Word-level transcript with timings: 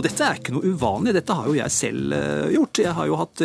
Og 0.00 0.06
dette 0.06 0.24
er 0.24 0.38
ikke 0.40 0.54
noe 0.54 0.70
uvanlig, 0.72 1.12
dette 1.12 1.34
har 1.36 1.44
jo 1.44 1.58
jeg 1.58 1.74
selv 1.74 2.14
gjort. 2.54 2.80
Jeg 2.80 2.96
har 2.96 3.08
jo 3.10 3.18
hatt 3.20 3.42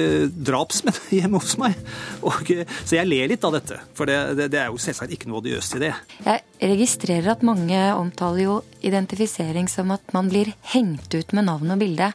drapsmenn 0.48 1.00
hjemme 1.18 1.42
hos 1.44 1.58
meg. 1.60 1.76
Og, 2.24 2.52
så 2.88 2.96
jeg 2.96 3.10
ler 3.10 3.28
litt 3.34 3.44
av 3.44 3.58
dette, 3.58 3.82
for 3.98 4.08
det, 4.08 4.20
det, 4.40 4.48
det 4.54 4.62
er 4.62 4.72
jo 4.72 4.80
selvsagt 4.80 5.12
ikke 5.12 5.28
noe 5.28 5.42
odiøst 5.42 5.76
i 5.76 5.84
det. 5.84 5.92
Jeg 6.24 6.72
registrerer 6.72 7.34
at 7.36 7.44
mange 7.44 7.82
omtaler 7.98 8.46
jo 8.46 8.60
identifisering 8.88 9.68
som 9.72 9.92
at 9.92 10.16
man 10.16 10.32
blir 10.32 10.54
hengt 10.72 11.12
ut 11.12 11.36
med 11.36 11.50
navn 11.50 11.76
og 11.76 11.84
bilde. 11.84 12.14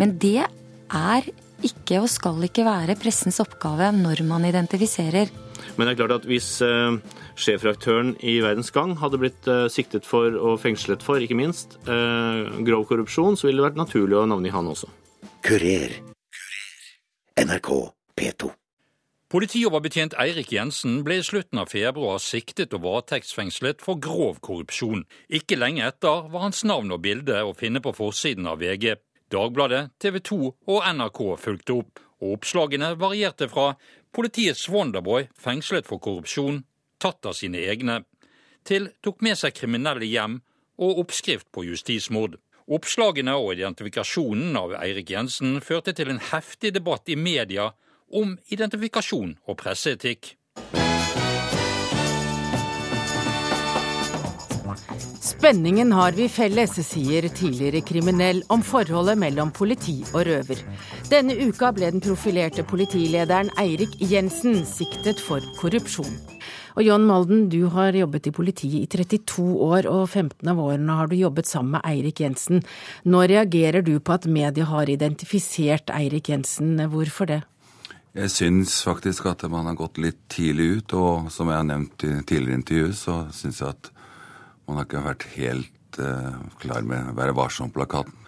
Men 0.00 0.16
det 0.22 0.40
er 0.46 1.28
ikke 1.66 2.00
og 2.00 2.08
skal 2.12 2.40
ikke 2.48 2.64
være 2.66 2.96
pressens 3.00 3.42
oppgave 3.44 3.92
når 3.92 4.24
man 4.28 4.48
identifiserer. 4.48 5.28
Men 5.76 5.84
det 5.84 5.92
er 5.92 6.00
klart 6.00 6.16
at 6.22 6.28
hvis 6.28 6.48
uh, 6.64 6.96
sjefredaktøren 7.36 8.14
i 8.24 8.38
Verdens 8.44 8.72
Gang 8.74 8.96
hadde 9.00 9.20
blitt 9.20 9.48
uh, 9.50 9.66
siktet 9.72 10.08
for 10.08 10.34
og 10.36 10.60
fengslet 10.62 11.04
for, 11.04 11.20
ikke 11.22 11.38
minst, 11.38 11.78
uh, 11.88 12.48
grov 12.66 12.86
korrupsjon, 12.90 13.36
så 13.36 13.48
ville 13.48 13.62
det 13.62 13.70
vært 13.70 13.80
naturlig 13.80 14.18
å 14.18 14.26
navngi 14.28 14.54
han 14.54 14.70
også. 14.72 14.90
Kurer. 15.46 15.98
NRK 17.36 17.72
P2. 18.16 18.54
Politioverbetjent 19.26 20.14
Eirik 20.22 20.52
Jensen 20.54 21.00
ble 21.04 21.18
i 21.18 21.24
slutten 21.26 21.58
av 21.58 21.72
februar 21.72 22.20
siktet 22.22 22.72
og 22.76 22.84
varetektsfengslet 22.84 23.82
for 23.82 23.98
grov 23.98 24.38
korrupsjon. 24.38 25.02
Ikke 25.26 25.58
lenge 25.58 25.82
etter 25.82 26.28
var 26.30 26.46
hans 26.46 26.62
navn 26.64 26.94
og 26.94 27.02
bilde 27.02 27.40
å 27.42 27.50
finne 27.58 27.82
på 27.82 27.92
forsiden 27.96 28.46
av 28.46 28.62
VG. 28.62 28.94
Dagbladet, 29.34 29.88
TV 29.98 30.20
2 30.30 30.38
og 30.70 30.86
NRK 30.94 31.20
fulgte 31.42 31.80
opp, 31.80 31.98
og 32.22 32.36
oppslagene 32.38 32.94
varierte 32.96 33.50
fra 33.50 33.74
'Politiets 34.14 34.68
Wonderboy 34.70 35.26
fengslet 35.36 35.90
for 35.90 35.98
korrupsjon, 35.98 36.62
tatt 36.98 37.26
av 37.26 37.34
sine 37.34 37.58
egne', 37.58 38.04
til 38.64 38.90
'tok 39.02 39.22
med 39.22 39.38
seg 39.38 39.54
kriminelle 39.54 40.06
hjem' 40.06 40.40
og 40.78 40.98
oppskrift 40.98 41.46
på 41.52 41.64
justismord. 41.64 42.36
Oppslagene 42.66 43.36
og 43.38 43.52
identifikasjonen 43.54 44.56
av 44.58 44.74
Eirik 44.82 45.10
Jensen 45.10 45.60
førte 45.60 45.92
til 45.92 46.10
en 46.10 46.18
heftig 46.32 46.74
debatt 46.74 47.08
i 47.08 47.14
media 47.14 47.70
om 48.10 48.38
identifikasjon 48.50 49.36
og 49.46 49.56
presseetikk. 49.56 50.34
Spenningen 55.20 55.92
har 55.92 56.14
vi 56.16 56.26
felles, 56.32 56.74
sier 56.86 57.26
tidligere 57.28 57.82
kriminell 57.86 58.40
om 58.50 58.62
forholdet 58.66 59.18
mellom 59.20 59.52
politi 59.54 59.98
og 60.12 60.24
røver. 60.26 60.62
Denne 61.10 61.36
uka 61.38 61.70
ble 61.76 61.90
den 61.92 62.02
profilerte 62.02 62.64
politilederen 62.66 63.52
Eirik 63.60 63.94
Jensen 64.00 64.64
siktet 64.66 65.22
for 65.22 65.44
korrupsjon. 65.60 66.35
Og 66.76 66.84
John 66.84 67.06
Molden, 67.08 67.46
du 67.48 67.70
har 67.72 67.96
jobbet 67.96 68.28
i 68.28 68.34
politiet 68.36 68.82
i 68.84 69.02
32 69.08 69.44
år, 69.64 69.86
og 69.88 70.10
15 70.10 70.50
av 70.52 70.58
årene 70.60 70.96
har 70.98 71.08
du 71.08 71.16
jobbet 71.16 71.48
sammen 71.48 71.78
med 71.78 71.86
Eirik 71.88 72.20
Jensen. 72.20 72.60
Nå 73.08 73.22
reagerer 73.32 73.80
du 73.86 73.94
på 73.96 74.12
at 74.12 74.28
media 74.28 74.68
har 74.68 74.92
identifisert 74.92 75.88
Eirik 75.96 76.28
Jensen. 76.28 76.76
Hvorfor 76.92 77.32
det? 77.32 77.40
Jeg 78.16 78.32
syns 78.32 78.76
faktisk 78.84 79.26
at 79.28 79.46
man 79.52 79.68
har 79.70 79.76
gått 79.76 79.96
litt 80.00 80.20
tidlig 80.32 80.68
ut, 80.78 80.96
og 81.00 81.32
som 81.32 81.48
jeg 81.48 81.62
har 81.62 81.66
nevnt 81.68 82.04
i 82.04 82.12
tidligere 82.28 82.60
intervju, 82.60 82.92
så 82.96 83.16
syns 83.32 83.62
jeg 83.64 83.72
at 83.72 83.90
man 84.68 84.76
har 84.76 84.88
ikke 84.88 85.04
vært 85.04 85.26
helt 85.36 86.00
uh, 86.00 86.36
klar 86.60 86.84
med 86.84 87.16
Være 87.16 87.36
varsom-plakaten. 87.36 88.25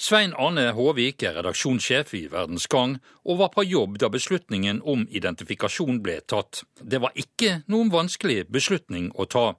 Svein 0.00 0.32
Arne 0.32 0.70
Håvik 0.72 1.20
er 1.28 1.34
redaksjonssjef 1.36 2.14
i 2.16 2.22
Verdens 2.32 2.64
Gang 2.72 2.94
og 3.28 3.36
var 3.42 3.50
på 3.52 3.66
jobb 3.68 3.98
da 4.00 4.08
beslutningen 4.08 4.78
om 4.88 5.02
identifikasjon 5.12 5.98
ble 6.00 6.14
tatt. 6.24 6.62
Det 6.80 7.02
var 7.04 7.12
ikke 7.20 7.58
noen 7.68 7.90
vanskelig 7.92 8.46
beslutning 8.48 9.10
å 9.12 9.26
ta. 9.28 9.50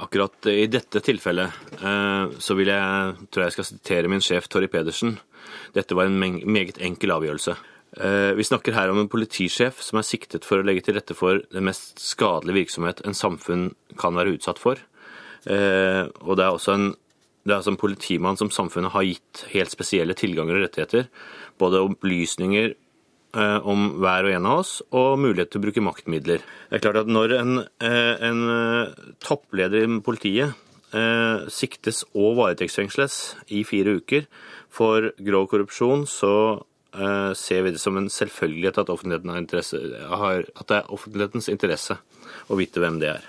Akkurat 0.00 0.48
i 0.48 0.64
dette 0.72 1.02
tilfellet 1.04 1.52
uh, 1.82 2.32
så 2.40 2.56
vil 2.56 2.72
jeg, 2.72 3.26
tror 3.28 3.44
jeg 3.44 3.56
skal 3.58 3.68
sitere 3.68 4.08
min 4.08 4.24
sjef 4.24 4.48
Torry 4.48 4.70
Pedersen. 4.72 5.18
Dette 5.76 5.98
var 5.98 6.08
en 6.08 6.16
meget 6.16 6.80
enkel 6.80 7.12
avgjørelse. 7.18 7.58
Uh, 8.00 8.32
vi 8.38 8.46
snakker 8.48 8.78
her 8.78 8.88
om 8.88 9.02
en 9.02 9.12
politisjef 9.12 9.84
som 9.84 10.00
er 10.00 10.08
siktet 10.08 10.48
for 10.48 10.62
å 10.62 10.64
legge 10.64 10.86
til 10.86 10.96
rette 10.96 11.18
for 11.18 11.44
den 11.52 11.68
mest 11.68 12.00
skadelige 12.00 12.62
virksomhet 12.62 13.04
en 13.04 13.18
samfunn 13.18 13.74
kan 14.00 14.16
være 14.16 14.38
utsatt 14.38 14.62
for. 14.62 14.80
Eh, 15.48 16.04
og 16.20 16.36
det 16.36 16.44
er 16.44 16.52
også 16.52 16.74
en, 16.76 16.90
det 17.48 17.56
er 17.56 17.64
som 17.64 17.78
politimann 17.80 18.38
som 18.38 18.50
samfunnet 18.52 18.92
har 18.92 19.06
gitt 19.06 19.44
helt 19.54 19.72
spesielle 19.72 20.16
tilganger 20.18 20.58
og 20.58 20.64
rettigheter. 20.66 21.06
Både 21.60 21.82
opplysninger 21.86 22.72
eh, 22.74 23.58
om 23.64 23.86
hver 24.02 24.28
og 24.28 24.34
en 24.36 24.48
av 24.50 24.62
oss, 24.62 24.72
og 24.92 25.20
mulighet 25.22 25.52
til 25.52 25.62
å 25.62 25.64
bruke 25.64 25.84
maktmidler. 25.84 26.44
Det 26.68 26.78
er 26.78 26.84
klart 26.84 27.02
at 27.02 27.12
når 27.12 27.36
en, 27.38 27.62
eh, 27.86 28.26
en 28.28 28.42
toppleder 29.24 29.86
i 29.86 30.02
politiet 30.04 30.66
siktes 31.54 32.00
og 32.18 32.32
varetektsfengsles 32.34 33.16
i 33.54 33.60
fire 33.62 33.92
uker 34.00 34.24
for 34.74 35.12
grov 35.22 35.44
korrupsjon, 35.52 36.02
så 36.10 36.32
ser 37.38 37.62
vi 37.62 37.70
det 37.70 37.78
som 37.78 37.94
en 37.94 38.08
selvfølgelighet 38.10 38.80
at, 38.82 38.90
har, 38.90 40.42
at 40.50 40.66
det 40.66 40.80
er 40.80 40.90
offentlighetens 40.90 41.46
interesse 41.54 41.94
å 42.50 42.58
vite 42.58 42.82
hvem 42.82 42.98
det 42.98 43.12
er. 43.12 43.28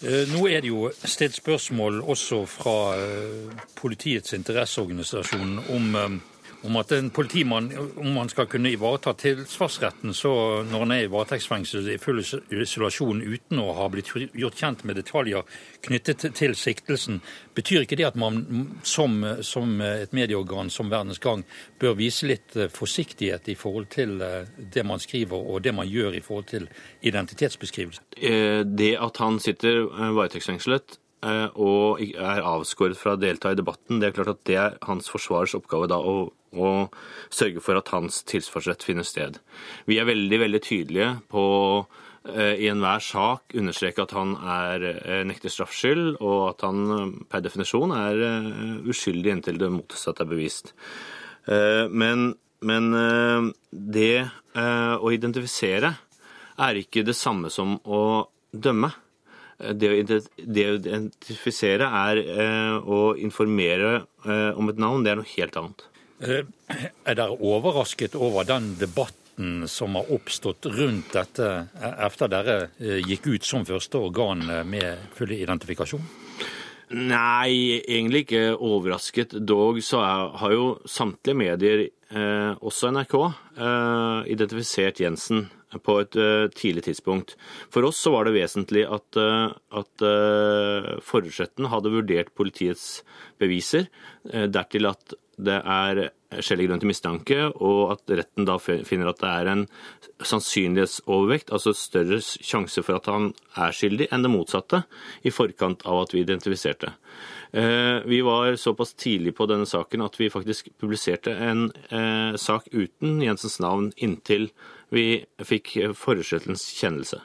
Eh, 0.00 0.24
nå 0.32 0.46
er 0.48 0.62
det 0.64 0.70
jo 0.70 0.86
stilt 1.04 1.36
spørsmål 1.36 2.00
også 2.00 2.44
fra 2.48 2.76
eh, 2.96 3.50
politiets 3.76 4.32
interesseorganisasjon 4.32 5.58
om 5.76 5.96
eh, 6.00 6.14
om 6.62 6.76
at 6.76 6.92
en 6.92 7.10
politimann 7.10 7.70
om 7.96 8.16
han 8.16 8.28
skal 8.28 8.48
kunne 8.50 8.72
ivareta 8.74 9.14
tilsvarsretten 9.16 10.14
så 10.14 10.32
når 10.68 10.84
han 10.84 10.92
er 10.94 11.04
i 11.06 11.10
varetektsfengsel 11.12 11.88
i 11.94 11.98
full 12.00 12.20
isolasjon 12.20 13.22
uten 13.22 13.62
å 13.62 13.72
ha 13.78 13.88
blitt 13.92 14.12
gjort 14.14 14.60
kjent 14.60 14.84
med 14.88 14.98
detaljer 15.00 15.46
knyttet 15.86 16.26
til 16.36 16.54
siktelsen, 16.58 17.20
betyr 17.56 17.86
ikke 17.86 17.96
det 18.00 18.10
at 18.10 18.18
man 18.20 18.42
som, 18.84 19.22
som 19.46 19.80
et 19.84 20.12
medieorgan 20.16 20.70
som 20.72 20.92
Verdens 20.92 21.22
Gang 21.22 21.46
bør 21.80 21.96
vise 21.98 22.28
litt 22.28 22.56
eh, 22.56 22.68
forsiktighet 22.72 23.48
i 23.48 23.56
forhold 23.58 23.88
til 23.92 24.20
eh, 24.24 24.48
det 24.74 24.84
man 24.86 25.00
skriver 25.00 25.40
og 25.40 25.62
det 25.64 25.74
man 25.76 25.88
gjør 25.88 26.18
i 26.18 26.24
forhold 26.24 26.50
til 26.52 26.68
identitetsbeskrivelse? 27.00 28.04
Eh, 28.16 28.60
det 28.64 28.94
at 29.00 29.22
han 29.22 29.40
sitter 29.40 29.86
varetektsfengslet 29.88 31.00
og 31.20 32.00
er 32.00 32.40
avskåret 32.48 32.96
fra 32.96 33.12
å 33.12 33.20
delta 33.20 33.50
i 33.52 33.58
debatten, 33.58 33.98
det 34.00 34.08
er 34.08 34.14
klart 34.16 34.30
at 34.32 34.44
det 34.48 34.56
er 34.56 34.76
hans 34.88 35.10
forsvarers 35.12 35.52
oppgave 35.58 35.90
da 35.90 35.98
å 36.00 36.30
å 36.58 36.88
sørge 37.30 37.62
for 37.62 37.78
at 37.78 37.90
hans 37.94 38.22
tilsvarsrett 38.28 38.84
finner 38.86 39.06
sted. 39.06 39.38
Vi 39.86 40.00
er 40.00 40.08
veldig, 40.08 40.40
veldig 40.42 40.60
tydelige 40.64 41.10
på 41.30 41.44
eh, 42.34 42.56
i 42.64 42.68
enhver 42.70 43.02
sak 43.04 43.54
understreke 43.58 44.04
at 44.04 44.14
han 44.16 44.34
er 44.40 44.86
eh, 44.90 45.22
nekter 45.28 45.52
straffskyld, 45.52 46.18
og 46.18 46.50
at 46.50 46.66
han 46.66 46.82
eh, 46.96 47.16
per 47.30 47.44
definisjon 47.46 47.94
er 47.96 48.24
uskyldig 48.90 49.36
inntil 49.36 49.60
det 49.62 49.72
motsatte 49.74 50.26
er 50.26 50.30
bevist. 50.30 50.74
Men, 51.50 52.34
men 52.68 52.86
det 53.72 54.28
å 54.54 55.10
identifisere 55.10 55.88
er 56.60 56.78
ikke 56.78 57.02
det 57.08 57.16
samme 57.16 57.48
som 57.50 57.78
å 57.88 58.28
dømme. 58.52 58.90
Det 59.60 59.90
å 59.90 59.96
identifisere 60.00 61.84
er 61.84 62.20
å 62.80 63.00
informere 63.20 64.04
om 64.56 64.72
et 64.72 64.80
navn, 64.80 65.04
det 65.04 65.12
er 65.12 65.20
noe 65.20 65.32
helt 65.34 65.58
annet. 65.60 65.84
Eh, 66.20 66.44
er 67.08 67.16
dere 67.16 67.32
overrasket 67.32 68.14
over 68.18 68.44
den 68.44 68.74
debatten 68.80 69.64
som 69.68 69.94
har 69.96 70.10
oppstått 70.12 70.66
rundt 70.68 71.14
dette 71.16 71.46
etter 71.80 72.28
dere 72.28 72.56
eh, 72.76 72.98
gikk 73.00 73.30
ut 73.30 73.46
som 73.48 73.64
første 73.64 74.02
organ 74.02 74.44
med 74.68 75.06
full 75.16 75.32
identifikasjon? 75.32 76.02
Nei, 76.90 77.80
egentlig 77.86 78.24
ikke 78.26 78.42
overrasket. 78.52 79.38
Dog 79.46 79.78
så 79.86 80.02
er, 80.02 80.26
har 80.42 80.52
jo 80.52 80.66
samtlige 80.84 81.38
medier, 81.38 81.86
eh, 82.10 82.52
også 82.60 82.90
NRK, 82.92 83.16
eh, 83.56 84.32
identifisert 84.34 85.00
Jensen 85.00 85.46
på 85.78 85.96
et 86.02 86.18
uh, 86.18 86.50
tidlig 86.56 86.86
tidspunkt. 86.88 87.36
For 87.70 87.86
oss 87.86 88.00
så 88.02 88.12
var 88.14 88.26
det 88.26 88.36
vesentlig 88.38 88.86
at, 88.90 89.18
uh, 89.20 89.52
at 89.80 90.04
uh, 90.04 90.92
forutsetten 91.06 91.70
hadde 91.70 91.94
vurdert 91.94 92.34
politiets 92.34 93.02
beviser, 93.40 93.86
dertil 94.24 94.90
at 94.90 95.14
det 95.40 95.56
er 95.56 96.10
skjellig 96.44 96.68
grunn 96.68 96.82
til 96.82 96.90
mistanke, 96.90 97.38
og 97.58 97.94
at 97.94 98.12
retten 98.20 98.46
da 98.46 98.58
finner 98.60 99.10
at 99.10 99.20
det 99.22 99.30
er 99.30 99.50
en 99.50 99.64
sannsynlighetsovervekt, 100.20 101.50
altså 101.54 101.72
større 101.76 102.20
sjanse 102.20 102.84
for 102.86 103.00
at 103.00 103.08
han 103.10 103.30
er 103.58 103.74
skyldig, 103.74 104.10
enn 104.12 104.26
det 104.26 104.32
motsatte, 104.32 104.82
i 105.24 105.32
forkant 105.34 105.82
av 105.88 106.04
at 106.04 106.14
vi 106.14 106.22
identifiserte. 106.22 106.92
Eh, 107.52 107.98
vi 108.06 108.20
var 108.22 108.54
såpass 108.60 108.94
tidlig 108.94 109.34
på 109.38 109.48
denne 109.50 109.66
saken 109.66 110.04
at 110.06 110.20
vi 110.20 110.30
faktisk 110.30 110.70
publiserte 110.78 111.34
en 111.34 111.70
eh, 111.90 112.36
sak 112.38 112.68
uten 112.70 113.18
Jensens 113.24 113.58
navn 113.62 113.90
inntil 113.96 114.52
vi 114.90 115.24
fikk 115.46 115.76
forutsettelsens 115.96 116.66
kjennelse. 116.78 117.20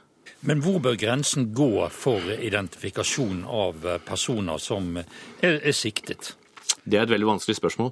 Men 0.45 0.62
hvor 0.62 0.77
bør 0.83 0.97
grensen 1.00 1.50
gå 1.57 1.88
for 1.94 2.21
identifikasjon 2.35 3.45
av 3.50 3.85
personer 4.06 4.62
som 4.62 4.97
er, 5.00 5.57
er 5.57 5.73
siktet? 5.73 6.35
Det 6.85 7.00
er 7.00 7.06
et 7.06 7.13
veldig 7.13 7.29
vanskelig 7.31 7.57
spørsmål. 7.57 7.89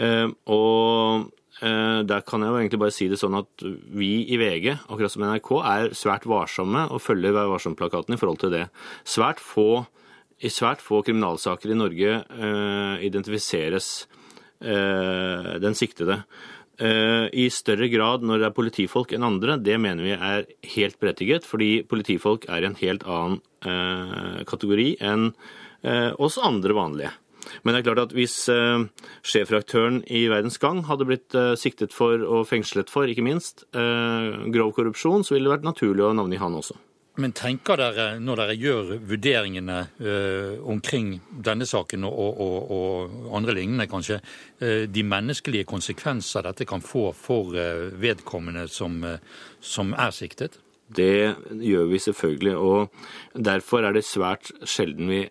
Eh, 0.00 0.30
og 0.52 1.26
eh, 1.60 2.00
der 2.08 2.24
kan 2.24 2.44
jeg 2.44 2.52
jo 2.52 2.60
egentlig 2.60 2.80
bare 2.80 2.94
si 2.96 3.08
det 3.10 3.20
sånn 3.20 3.36
at 3.36 3.66
vi 3.92 4.12
i 4.32 4.38
VG, 4.40 4.70
akkurat 4.88 5.12
som 5.12 5.26
NRK, 5.28 5.50
er 5.74 5.92
svært 5.98 6.24
varsomme 6.30 6.86
og 6.88 7.04
følger 7.04 7.36
Vær 7.36 7.52
varsom-plakaten 7.52 8.16
i 8.16 8.20
forhold 8.20 8.40
til 8.40 8.54
det. 8.54 8.64
Svært 9.04 9.42
få, 9.44 9.84
I 10.40 10.50
svært 10.52 10.80
få 10.84 11.02
kriminalsaker 11.04 11.72
i 11.72 11.78
Norge 11.78 12.18
uh, 12.24 12.96
identifiseres 13.04 14.08
den 14.64 15.74
siktede. 15.76 16.14
I 16.80 17.44
større 17.54 17.86
grad 17.92 18.24
når 18.26 18.40
det 18.40 18.46
er 18.48 18.54
politifolk 18.56 19.12
enn 19.14 19.26
andre, 19.26 19.54
det 19.62 19.76
mener 19.78 20.02
vi 20.02 20.14
er 20.16 20.46
helt 20.74 20.96
berettiget, 20.98 21.46
fordi 21.46 21.84
politifolk 21.86 22.48
er 22.50 22.64
i 22.64 22.70
en 22.70 22.78
helt 22.80 23.04
annen 23.06 23.38
kategori 24.48 24.88
enn 24.98 25.28
oss 26.18 26.40
andre 26.42 26.74
vanlige. 26.74 27.12
Men 27.62 27.76
det 27.76 27.82
er 27.82 27.86
klart 27.86 28.02
at 28.08 28.16
hvis 28.16 28.34
sjefredaktøren 28.48 30.00
i 30.10 30.24
Verdens 30.32 30.58
Gang 30.58 30.82
hadde 30.88 31.06
blitt 31.06 31.36
siktet 31.60 31.94
for 31.94 32.24
og 32.24 32.48
fengslet 32.50 32.90
for, 32.90 33.06
ikke 33.06 33.26
minst, 33.26 33.66
grov 33.70 34.74
korrupsjon, 34.74 35.22
så 35.22 35.36
ville 35.36 35.46
det 35.46 35.54
vært 35.58 35.70
naturlig 35.70 36.08
å 36.08 36.14
navngi 36.16 36.42
han 36.42 36.58
også. 36.58 36.74
Men 37.22 37.30
tenker 37.36 37.78
dere, 37.78 38.06
når 38.18 38.40
dere 38.40 38.54
gjør 38.58 38.88
vurderingene 39.06 39.76
eh, 40.02 40.56
omkring 40.66 41.12
denne 41.46 41.66
saken 41.68 42.06
og, 42.08 42.40
og, 42.42 42.72
og, 42.74 43.14
andre 43.38 43.54
lignende, 43.54 43.86
kanskje, 43.90 44.18
eh, 44.58 44.82
de 44.90 45.04
menneskelige 45.06 45.68
konsekvenser 45.70 46.42
dette 46.48 46.66
kan 46.66 46.82
få 46.82 47.12
for 47.14 47.54
eh, 47.54 47.86
vedkommende 48.02 48.66
som, 48.66 48.98
som, 49.62 49.94
er 49.94 50.10
siktet? 50.16 50.58
Det 50.94 51.36
gjør 51.62 51.86
vi 51.92 52.02
selvfølgelig, 52.02 52.56
og 52.58 53.38
derfor 53.46 53.86
er 53.86 53.94
det 53.94 54.04
svært 54.04 54.50
sjelden 54.68 55.08
vi 55.08 55.22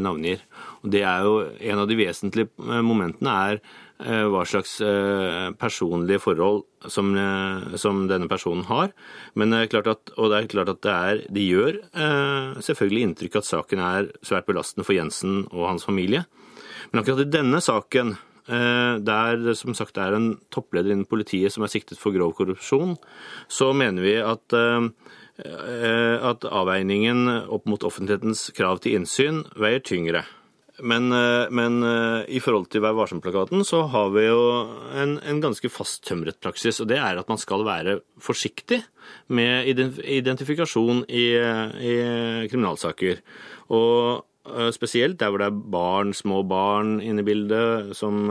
navngir. 0.00 0.46
Og 0.82 0.90
Det 0.90 1.02
er 1.02 1.22
jo 1.22 1.48
En 1.60 1.78
av 1.78 1.88
de 1.88 1.96
vesentlige 1.96 2.48
eh, 2.58 2.82
momentene 2.82 3.30
er 3.30 3.58
eh, 3.58 3.60
hva 4.02 4.42
slags 4.48 4.74
eh, 4.84 5.52
personlige 5.58 6.22
forhold 6.22 6.64
som, 6.90 7.12
som 7.78 8.02
denne 8.10 8.28
personen 8.30 8.64
har. 8.66 8.90
Men 9.38 9.54
det 9.54 9.60
er 9.60 9.70
klart 9.76 9.90
at, 9.92 10.12
og 10.16 10.32
det 10.32 10.40
er 10.40 10.50
klart 10.50 10.72
at 10.72 10.82
det, 10.82 10.96
er, 10.96 11.22
de 11.30 11.44
gjør 11.46 11.78
selvfølgelig 12.58 13.04
inntrykk 13.06 13.38
at 13.38 13.46
saken 13.46 13.82
er 13.86 14.10
svært 14.26 14.48
belastende 14.48 14.86
for 14.88 14.96
Jensen 14.96 15.44
og 15.52 15.68
hans 15.70 15.86
familie. 15.86 16.24
Men 16.90 17.02
akkurat 17.04 17.22
i 17.22 17.30
denne 17.30 17.62
saken, 17.62 18.16
der 18.50 19.38
det 19.38 19.54
som 19.60 19.78
sagt 19.78 20.00
er 20.02 20.16
en 20.16 20.32
toppleder 20.50 20.90
innen 20.90 21.06
politiet 21.06 21.54
som 21.54 21.62
er 21.62 21.70
siktet 21.70 22.02
for 22.02 22.14
grov 22.16 22.34
korrupsjon, 22.34 22.96
så 23.46 23.70
mener 23.70 24.02
vi 24.02 24.18
at 24.18 24.58
at 25.42 26.44
avveiningen 26.44 27.24
opp 27.46 27.64
mot 27.70 27.86
offentlighetens 27.86 28.50
krav 28.58 28.82
til 28.82 28.98
innsyn 28.98 29.44
veier 29.56 29.80
tyngre. 29.86 30.26
Men, 30.80 31.12
eh, 31.12 31.50
men, 31.50 31.82
eh, 31.82 32.24
i 32.32 32.40
forhold 32.40 32.70
til 32.72 32.80
Vær 32.80 32.96
varsom-plakaten 32.96 33.60
så 33.66 33.82
har 33.92 34.08
vi 34.14 34.24
jo 34.24 34.40
en, 34.96 35.18
en 35.20 35.40
ganske 35.42 35.68
fasttømret 35.68 36.40
praksis. 36.40 36.80
Og 36.80 36.88
det 36.88 36.96
er 36.96 37.20
at 37.20 37.28
man 37.28 37.40
skal 37.40 37.66
være 37.66 37.98
forsiktig 38.22 38.80
med 39.28 39.68
identifikasjon 39.68 41.04
i, 41.12 41.26
i 41.36 41.94
kriminalsaker. 42.48 43.20
Og 43.76 44.24
eh, 44.48 44.72
spesielt 44.72 45.20
der 45.20 45.28
hvor 45.28 45.44
det 45.44 45.50
er 45.50 45.62
barn, 45.76 46.16
små 46.16 46.40
barn 46.48 46.96
inne 47.04 47.20
i 47.20 47.28
bildet, 47.28 47.92
som 47.98 48.24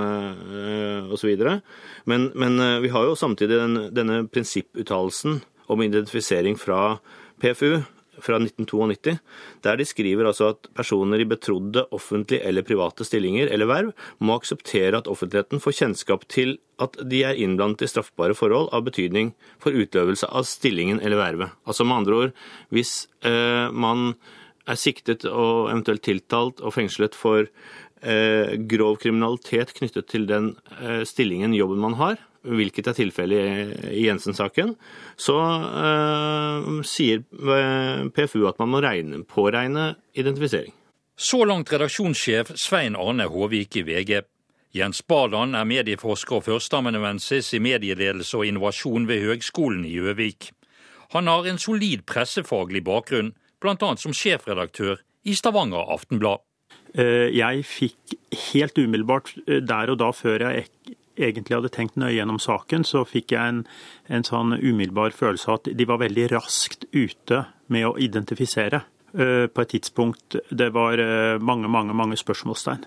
osv. 1.14 1.46
Men, 2.10 2.32
men 2.34 2.60
vi 2.82 2.90
har 2.90 3.06
jo 3.06 3.16
samtidig 3.16 3.62
den, 3.62 3.80
denne 3.94 4.24
prinsipputtalelsen 4.28 5.44
om 5.72 5.86
identifisering 5.86 6.58
fra 6.60 6.98
PFU, 7.42 7.84
fra 8.24 8.40
1992, 8.42 9.18
der 9.66 9.80
de 9.80 9.88
skriver 9.88 10.30
altså 10.30 10.52
at 10.54 10.70
personer 10.78 11.22
i 11.22 11.28
betrodde 11.30 11.86
offentlige 11.96 12.44
eller 12.48 12.66
private 12.68 13.06
stillinger 13.08 13.52
eller 13.52 13.70
verv 13.70 13.94
må 14.20 14.38
akseptere 14.40 15.02
at 15.02 15.10
offentligheten 15.12 15.64
får 15.64 15.78
kjennskap 15.82 16.28
til 16.32 16.58
at 16.82 16.98
de 17.08 17.24
er 17.28 17.38
innblandet 17.38 17.86
i 17.86 17.92
straffbare 17.92 18.36
forhold 18.38 18.72
av 18.76 18.86
betydning 18.88 19.34
for 19.62 19.76
utøvelse 19.76 20.30
av 20.30 20.48
stillingen 20.50 21.02
eller 21.02 21.22
vervet. 21.22 21.58
Altså 21.68 21.86
med 21.86 22.02
andre 22.02 22.22
ord, 22.24 22.34
hvis 22.74 22.96
eh, 23.28 23.70
man 23.70 24.14
er 24.70 24.80
siktet 24.80 25.26
og 25.30 25.72
eventuelt 25.72 26.04
tiltalt 26.06 26.62
og 26.62 26.76
fengslet 26.76 27.18
for 27.18 27.46
eh, 27.46 28.58
grov 28.72 29.00
kriminalitet 29.02 29.74
knyttet 29.78 30.10
til 30.12 30.28
den 30.30 30.54
eh, 30.80 31.02
stillingen, 31.08 31.56
jobben 31.58 31.82
man 31.82 31.98
har, 32.02 32.22
hvilket 32.42 32.90
er 32.90 32.98
tilfellet 32.98 33.86
i 33.92 34.06
Jensen-saken, 34.08 34.74
så 35.20 35.38
uh, 35.38 36.70
sier 36.88 37.22
eh, 37.22 38.08
PFU 38.14 38.48
at 38.50 38.60
man 38.62 38.72
må 38.74 38.82
regne, 38.84 39.22
påregne 39.30 39.92
identifisering. 40.18 40.74
Så 41.22 41.44
langt 41.46 41.70
redaksjonssjef 41.70 42.56
Svein 42.58 42.98
Arne 42.98 43.28
Håvik 43.30 43.78
i 43.78 43.86
VG. 43.86 44.24
Jens 44.74 45.04
Baland 45.06 45.58
er 45.60 45.68
medieforsker 45.68 46.40
og 46.40 46.48
førsteamanuensis 46.48 47.52
i 47.54 47.62
medieledelse 47.62 48.40
og 48.40 48.48
innovasjon 48.48 49.06
ved 49.10 49.26
Høgskolen 49.28 49.84
i 49.86 49.98
Gjøvik. 50.00 50.50
Han 51.12 51.28
har 51.28 51.46
en 51.46 51.60
solid 51.60 52.06
pressefaglig 52.08 52.82
bakgrunn, 52.88 53.34
bl.a. 53.62 53.92
som 54.00 54.16
sjefredaktør 54.16 55.04
i 55.28 55.36
Stavanger 55.38 55.92
Aftenblad. 55.94 56.42
Eh, 56.96 57.28
jeg 57.36 57.68
fikk 57.68 58.16
helt 58.54 58.80
umiddelbart 58.80 59.36
der 59.46 59.92
og 59.92 60.00
da, 60.02 60.10
før 60.16 60.48
jeg 60.48 60.96
egentlig 61.26 61.58
hadde 61.58 61.72
tenkt 61.74 62.00
nøye 62.00 62.16
gjennom 62.16 62.40
saken, 62.42 62.86
så 62.88 63.04
fikk 63.08 63.36
jeg 63.36 63.54
en, 63.54 63.62
en 64.08 64.26
sånn 64.28 64.56
umiddelbar 64.58 65.16
følelse 65.16 65.50
av 65.50 65.62
at 65.62 65.72
de 65.78 65.88
var 65.90 66.02
veldig 66.04 66.32
raskt 66.34 66.88
ute 66.92 67.46
med 67.72 67.88
å 67.88 67.96
identifisere 68.02 68.84
eh, 69.14 69.48
på 69.48 69.64
et 69.64 69.74
tidspunkt 69.76 70.40
det 70.50 70.72
var 70.76 71.02
eh, 71.02 71.38
mange, 71.40 71.72
mange 71.72 71.96
mange 71.98 72.20
spørsmålstegn. 72.20 72.86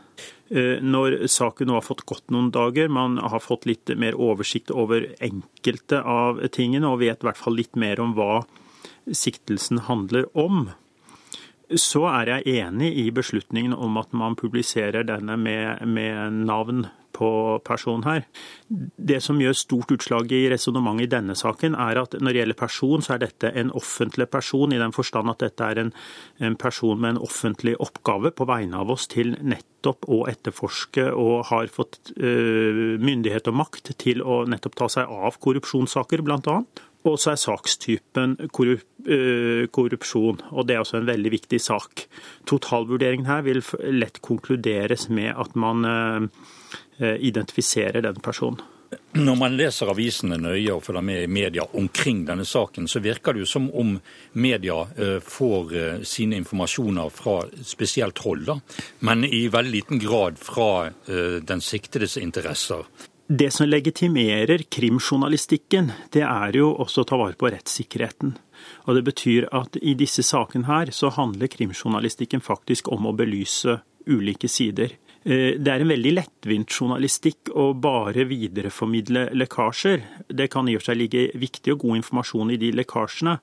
Eh, 0.50 0.82
når 0.84 1.24
saken 1.32 1.70
nå 1.70 1.78
har 1.78 1.86
fått 1.86 2.04
gått 2.08 2.34
noen 2.34 2.52
dager, 2.54 2.92
man 2.92 3.18
har 3.18 3.42
fått 3.44 3.68
litt 3.70 3.92
mer 4.00 4.18
oversikt 4.20 4.74
over 4.74 5.10
enkelte 5.24 6.02
av 6.02 6.42
tingene 6.52 6.90
og 6.90 7.00
vet 7.04 7.24
i 7.24 7.30
hvert 7.30 7.40
fall 7.40 7.56
litt 7.58 7.78
mer 7.80 8.02
om 8.04 8.16
hva 8.18 8.44
siktelsen 9.12 9.84
handler 9.88 10.28
om, 10.38 10.68
så 11.80 12.04
er 12.10 12.30
jeg 12.30 12.60
enig 12.60 12.90
i 13.00 13.06
beslutningen 13.14 13.74
om 13.74 13.96
at 14.00 14.12
man 14.16 14.36
publiserer 14.36 15.06
denne 15.06 15.36
med, 15.40 15.80
med 15.88 16.44
navn 16.44 16.86
på 17.14 17.30
person 17.66 18.04
her. 18.06 18.24
Det 18.68 19.20
som 19.22 19.40
gjør 19.40 19.56
stort 19.56 19.94
utslag 19.94 20.32
i 20.34 20.44
resonnementet 20.52 21.06
i 21.06 21.12
denne 21.16 21.36
saken, 21.38 21.76
er 21.78 22.00
at 22.02 22.16
når 22.18 22.30
det 22.30 22.40
gjelder 22.40 22.60
person, 22.60 23.04
så 23.04 23.16
er 23.16 23.24
dette 23.24 23.52
en 23.54 23.72
offentlig 23.76 24.28
person, 24.32 24.74
i 24.74 24.80
den 24.80 24.94
forstand 24.94 25.32
at 25.32 25.44
dette 25.44 25.68
er 25.68 25.82
en, 25.84 25.92
en 26.42 26.58
person 26.60 26.98
med 27.00 27.14
en 27.14 27.22
offentlig 27.24 27.76
oppgave 27.82 28.34
på 28.34 28.48
vegne 28.50 28.80
av 28.82 28.90
oss 28.94 29.06
til 29.10 29.36
nettopp 29.40 30.08
å 30.10 30.24
etterforske 30.30 31.10
og 31.12 31.46
har 31.50 31.70
fått 31.72 32.00
uh, 32.16 32.96
myndighet 32.98 33.50
og 33.52 33.60
makt 33.62 33.94
til 34.00 34.24
å 34.24 34.42
nettopp 34.48 34.80
ta 34.80 34.90
seg 34.98 35.10
av 35.12 35.38
korrupsjonssaker, 35.44 36.24
bl.a. 36.24 36.58
Og 37.04 37.18
så 37.20 37.34
er 37.34 37.40
sakstypen 37.40 38.38
øh, 38.40 39.66
korrupsjon, 39.68 40.40
og 40.50 40.66
det 40.68 40.76
er 40.76 40.80
også 40.80 41.02
en 41.02 41.08
veldig 41.08 41.32
viktig 41.34 41.60
sak. 41.60 42.06
Totalvurderingen 42.48 43.28
her 43.28 43.44
vil 43.44 43.60
lett 43.92 44.22
konkluderes 44.24 45.10
med 45.12 45.34
at 45.36 45.52
man 45.56 45.84
øh, 45.84 46.28
identifiserer 46.98 48.02
den 48.04 48.20
personen. 48.22 48.62
Når 49.18 49.38
man 49.38 49.56
leser 49.58 49.90
avisene 49.90 50.36
nøye 50.38 50.70
og 50.74 50.84
følger 50.86 51.02
med 51.02 51.24
i 51.24 51.30
media 51.30 51.64
omkring 51.74 52.20
denne 52.28 52.44
saken, 52.46 52.86
så 52.86 53.02
virker 53.02 53.34
det 53.34 53.42
jo 53.42 53.48
som 53.50 53.66
om 53.74 53.96
media 54.38 54.76
får 55.24 55.74
sine 56.06 56.38
informasjoner 56.38 57.10
fra 57.10 57.40
spesielt 57.66 58.22
hold, 58.22 58.44
da, 58.46 58.58
men 59.02 59.24
i 59.26 59.48
veldig 59.50 59.72
liten 59.72 60.02
grad 60.02 60.38
fra 60.38 60.92
den 61.06 61.64
siktedes 61.64 62.16
interesser. 62.20 62.86
Det 63.26 63.50
som 63.56 63.66
legitimerer 63.66 64.66
krimjournalistikken, 64.70 65.90
det 66.12 66.22
er 66.28 66.58
jo 66.58 66.68
også 66.84 67.02
å 67.02 67.08
ta 67.08 67.18
vare 67.18 67.38
på 67.40 67.48
rettssikkerheten. 67.50 68.34
Og 68.84 68.98
det 68.98 69.02
betyr 69.06 69.48
at 69.48 69.78
i 69.80 69.96
disse 69.98 70.22
sakene 70.22 70.68
her 70.68 70.92
så 70.92 71.08
handler 71.16 71.50
krimjournalistikken 71.50 72.44
faktisk 72.44 72.92
om 72.92 73.08
å 73.08 73.14
belyse 73.16 73.80
ulike 74.06 74.50
sider. 74.52 74.92
Eh, 75.24 75.56
det 75.56 75.72
er 75.72 75.80
en 75.80 75.88
veldig 75.88 76.10
lettvint 76.18 76.68
journalistikk 76.68 77.48
å 77.56 77.70
bare 77.80 78.26
videreformidle 78.28 79.30
lekkasjer. 79.32 80.04
Det 80.28 80.50
kan 80.52 80.68
i 80.68 80.74
og 80.76 80.82
for 80.82 80.90
seg 80.90 81.00
ligge 81.00 81.22
viktig 81.40 81.72
og 81.72 81.86
god 81.86 82.02
informasjon 82.02 82.52
i 82.52 82.58
de 82.60 82.72
lekkasjene, 82.76 83.38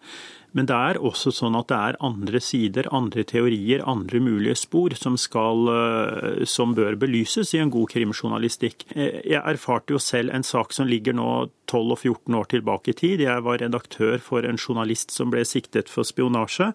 men 0.54 0.68
det 0.68 0.76
er 0.76 1.00
også 1.00 1.32
sånn 1.34 1.56
at 1.58 1.70
det 1.72 1.80
er 1.80 1.98
andre 2.04 2.42
sider, 2.44 2.90
andre 2.94 3.24
teorier, 3.26 3.82
andre 3.88 4.20
mulige 4.22 4.60
spor 4.60 4.94
som, 5.00 5.16
skal, 5.18 5.72
eh, 5.74 6.44
som 6.46 6.76
bør 6.78 7.00
belyses 7.02 7.56
i 7.56 7.62
en 7.64 7.72
god 7.74 7.90
krimjournalistikk. 7.96 8.86
Eh, 8.94 9.24
jeg 9.32 9.42
erfarte 9.42 9.96
jo 9.96 10.02
selv 10.04 10.36
en 10.36 10.46
sak 10.46 10.76
som 10.78 10.90
ligger 10.92 11.18
nå 11.18 11.32
12 11.72 11.96
og 11.96 11.98
14 11.98 12.38
år 12.38 12.52
tilbake 12.52 12.94
i 12.94 13.00
tid. 13.00 13.26
Jeg 13.26 13.48
var 13.48 13.64
redaktør 13.64 14.22
for 14.22 14.46
en 14.46 14.60
journalist 14.60 15.16
som 15.16 15.34
ble 15.34 15.48
siktet 15.48 15.90
for 15.90 16.06
spionasje. 16.06 16.74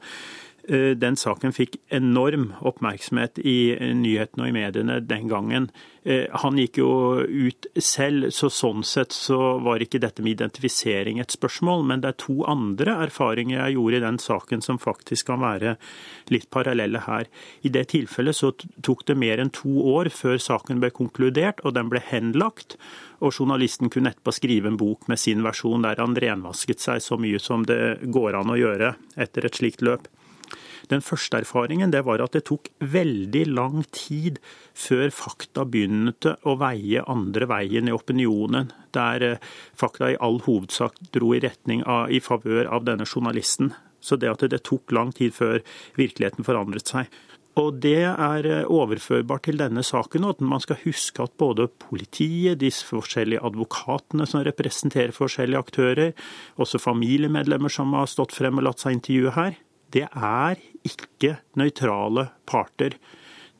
Eh, 0.68 0.96
den 0.98 1.14
saken 1.14 1.52
fikk 1.54 1.76
enorm 1.94 2.48
oppmerksomhet 2.66 3.38
i 3.38 3.76
nyhetene 3.94 4.42
og 4.42 4.50
i 4.50 4.54
mediene 4.56 4.96
den 4.98 5.28
gangen. 5.30 5.68
Eh, 6.02 6.26
han 6.42 6.58
gikk 6.58 6.80
jo 6.80 6.88
ut 7.22 7.68
selv, 7.78 8.32
så 8.34 8.50
sånn 8.50 8.82
sett 8.82 9.14
så 9.14 9.60
var 9.62 9.82
ikke 9.82 10.00
dette 10.02 10.24
med 10.26 10.34
identifisering 10.34 11.20
et 11.22 11.30
spørsmål. 11.30 11.86
Men 11.86 12.02
det 12.02 12.10
er 12.10 12.18
to 12.24 12.40
andre 12.50 12.96
erfaringer 13.06 13.60
jeg 13.60 13.76
gjorde 13.76 14.00
i 14.00 14.04
den 14.08 14.18
saken 14.22 14.66
som 14.66 14.82
faktisk 14.82 15.30
kan 15.30 15.44
være 15.44 15.76
litt 16.34 16.50
parallelle 16.50 17.04
her. 17.06 17.30
I 17.62 17.70
det 17.70 17.86
tilfellet 17.94 18.34
så 18.34 18.50
tok 18.82 19.06
det 19.06 19.18
mer 19.22 19.38
enn 19.38 19.54
to 19.54 19.86
år 19.94 20.10
før 20.10 20.42
saken 20.42 20.82
ble 20.82 20.90
konkludert, 20.90 21.62
og 21.62 21.78
den 21.78 21.94
ble 21.94 22.02
henlagt. 22.02 22.74
Og 23.22 23.30
journalisten 23.30 23.86
kunne 23.86 24.10
etterpå 24.10 24.34
skrive 24.34 24.74
en 24.74 24.82
bok 24.82 25.06
med 25.06 25.22
sin 25.22 25.46
versjon 25.46 25.86
der 25.86 26.02
han 26.02 26.18
renvasket 26.18 26.82
seg 26.82 26.98
så 27.06 27.22
mye 27.22 27.38
som 27.38 27.62
det 27.70 28.10
går 28.10 28.42
an 28.42 28.50
å 28.50 28.58
gjøre 28.58 28.96
etter 29.14 29.46
et 29.46 29.62
slikt 29.62 29.86
løp. 29.86 30.10
Den 30.92 31.02
første 31.02 31.40
erfaringen 31.42 31.90
det 31.90 32.04
var 32.06 32.22
at 32.22 32.36
det 32.36 32.44
tok 32.46 32.70
veldig 32.78 33.44
lang 33.50 33.82
tid 33.94 34.38
før 34.76 35.10
fakta 35.14 35.66
begynte 35.66 36.36
å 36.46 36.56
veie 36.60 37.02
andre 37.10 37.48
veien 37.50 37.90
i 37.90 37.94
opinionen, 37.94 38.70
der 38.94 39.24
eh, 39.26 39.48
fakta 39.74 40.12
i 40.12 40.20
all 40.22 40.38
hovedsak 40.46 41.00
dro 41.16 41.34
i 41.34 41.42
retning 41.42 41.82
av, 41.84 42.10
i 42.10 42.22
favør 42.22 42.70
av 42.70 42.86
denne 42.86 43.08
journalisten. 43.08 43.74
Så 44.00 44.18
det 44.20 44.30
at 44.30 44.44
det 44.52 44.62
tok 44.68 44.94
lang 44.94 45.10
tid 45.16 45.34
før 45.34 45.62
virkeligheten 45.98 46.46
forandret 46.46 46.92
seg. 46.92 47.10
Og 47.56 47.80
Det 47.80 48.04
er 48.04 48.46
eh, 48.46 48.68
overførbart 48.68 49.46
til 49.48 49.58
denne 49.58 49.82
saken. 49.82 50.24
og 50.24 50.36
at 50.36 50.40
Man 50.40 50.60
skal 50.60 50.82
huske 50.84 51.22
at 51.22 51.32
både 51.38 51.68
politiet, 51.68 52.60
de 52.60 52.70
forskjellige 52.70 53.42
advokatene 53.42 54.26
som 54.26 54.44
representerer 54.44 55.16
forskjellige 55.16 55.58
aktører, 55.58 56.12
også 56.56 56.78
familiemedlemmer 56.78 57.72
som 57.72 57.92
har 57.96 58.06
stått 58.06 58.36
frem 58.36 58.58
og 58.58 58.68
latt 58.68 58.84
seg 58.84 59.00
intervjue 59.00 59.32
her, 59.32 59.56
det 59.94 60.06
er 60.10 60.60
ikke 60.86 61.36
nøytrale 61.58 62.30
parter. 62.48 62.96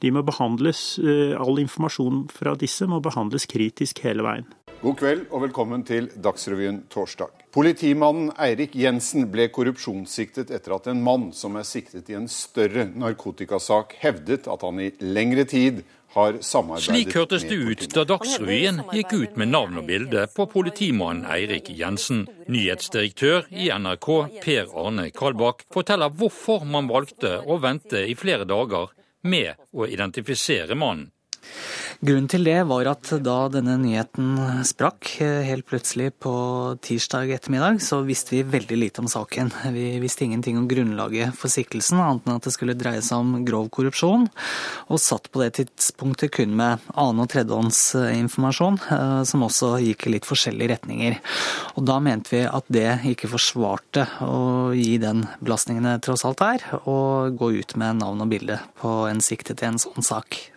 De 0.01 0.11
må 0.13 0.23
behandles, 0.27 0.99
eh, 0.99 1.35
All 1.39 1.59
informasjon 1.59 2.29
fra 2.29 2.55
disse 2.55 2.87
må 2.87 3.01
behandles 3.01 3.47
kritisk 3.47 4.03
hele 4.05 4.23
veien. 4.23 4.47
God 4.83 4.97
kveld 5.01 5.23
og 5.33 5.41
velkommen 5.47 5.83
til 5.89 6.11
Dagsrevyen 6.21 6.83
torsdag. 6.93 7.31
Politimannen 7.57 8.29
Eirik 8.37 8.75
Jensen 8.77 9.25
ble 9.33 9.49
korrupsjonssiktet 9.49 10.51
etter 10.53 10.75
at 10.77 10.91
en 10.93 11.01
mann 11.03 11.31
som 11.33 11.57
er 11.57 11.65
siktet 11.65 12.11
i 12.13 12.17
en 12.19 12.29
større 12.29 12.85
narkotikasak, 12.93 13.97
hevdet 14.03 14.45
at 14.53 14.67
han 14.67 14.83
i 14.85 14.91
lengre 15.01 15.47
tid 15.49 15.81
har 16.17 16.39
samarbeidet 16.41 16.87
Slik 16.89 17.15
hørtes 17.17 17.45
det 17.45 17.57
ut 17.61 17.87
da 17.93 18.05
Dagsrevyen 18.09 18.81
gikk 18.97 19.13
ut 19.13 19.41
med 19.41 19.53
navn 19.53 19.81
og 19.81 19.89
bilde 19.91 20.27
på 20.33 20.47
politimannen 20.51 21.27
Eirik 21.29 21.69
Jensen. 21.77 22.25
Nyhetsdirektør 22.49 23.51
i 23.53 23.69
NRK, 23.71 24.09
Per 24.45 24.73
Arne 24.81 25.11
Kalbakk, 25.13 25.67
forteller 25.75 26.15
hvorfor 26.17 26.65
man 26.65 26.89
valgte 26.89 27.37
å 27.45 27.59
vente 27.61 28.07
i 28.09 28.17
flere 28.17 28.49
dager 28.49 28.89
med 29.27 29.61
å 29.77 29.89
identifisere 29.91 30.79
mannen. 30.79 31.11
Grunnen 32.05 32.27
til 32.29 32.45
det 32.45 32.59
var 32.69 32.89
at 32.91 33.09
da 33.25 33.37
denne 33.49 33.79
nyheten 33.81 34.37
sprakk 34.69 35.15
eh, 35.25 35.47
helt 35.49 35.65
plutselig 35.69 36.11
på 36.21 36.33
tirsdag 36.85 37.31
ettermiddag, 37.33 37.79
så 37.81 38.03
visste 38.05 38.35
vi 38.35 38.43
veldig 38.45 38.77
lite 38.77 39.01
om 39.01 39.09
saken. 39.09 39.49
Vi 39.73 39.87
visste 40.03 40.27
ingenting 40.27 40.59
om 40.61 40.67
grunnlaget 40.69 41.33
for 41.39 41.53
siktelsen, 41.53 42.03
annet 42.03 42.27
enn 42.29 42.37
at 42.37 42.49
det 42.49 42.53
skulle 42.53 42.77
dreie 42.77 43.01
seg 43.05 43.23
om 43.23 43.47
grov 43.49 43.71
korrupsjon, 43.73 44.27
og 44.93 45.01
satt 45.01 45.31
på 45.33 45.41
det 45.41 45.55
tidspunktet 45.57 46.35
kun 46.37 46.53
med 46.59 46.85
annen- 46.93 47.23
og 47.25 47.31
tredjehåndsinformasjon, 47.33 48.77
eh, 48.93 49.23
som 49.31 49.47
også 49.47 49.77
gikk 49.87 50.05
i 50.07 50.17
litt 50.19 50.29
forskjellige 50.29 50.75
retninger. 50.75 51.17
Og 51.81 51.87
da 51.89 51.97
mente 52.05 52.35
vi 52.35 52.43
at 52.45 52.69
det 52.69 52.91
ikke 53.15 53.31
forsvarte 53.33 54.05
å 54.21 54.75
gi 54.77 54.99
den 55.01 55.25
belastningen 55.41 55.89
det 55.89 56.03
tross 56.05 56.27
alt 56.29 56.45
er, 56.45 56.69
og 56.85 57.41
gå 57.41 57.55
ut 57.57 57.73
med 57.81 58.03
navn 58.03 58.21
og 58.27 58.31
bilde 58.35 58.61
på 58.83 58.99
en 59.09 59.25
siktet 59.25 59.65
i 59.65 59.71
en 59.71 59.81
sånn 59.81 60.05
sak. 60.05 60.56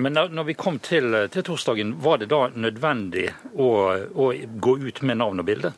Men 0.00 0.16
når 0.32 0.48
vi 0.48 0.56
kom 0.58 0.78
til, 0.82 1.12
til 1.32 1.44
torsdagen, 1.44 1.94
var 2.02 2.20
det 2.20 2.30
da 2.32 2.46
nødvendig 2.54 3.28
å, 3.52 3.70
å 4.10 4.32
gå 4.66 4.76
ut 4.80 5.02
med 5.06 5.20
navn 5.20 5.42
og 5.42 5.48
bilde? 5.48 5.72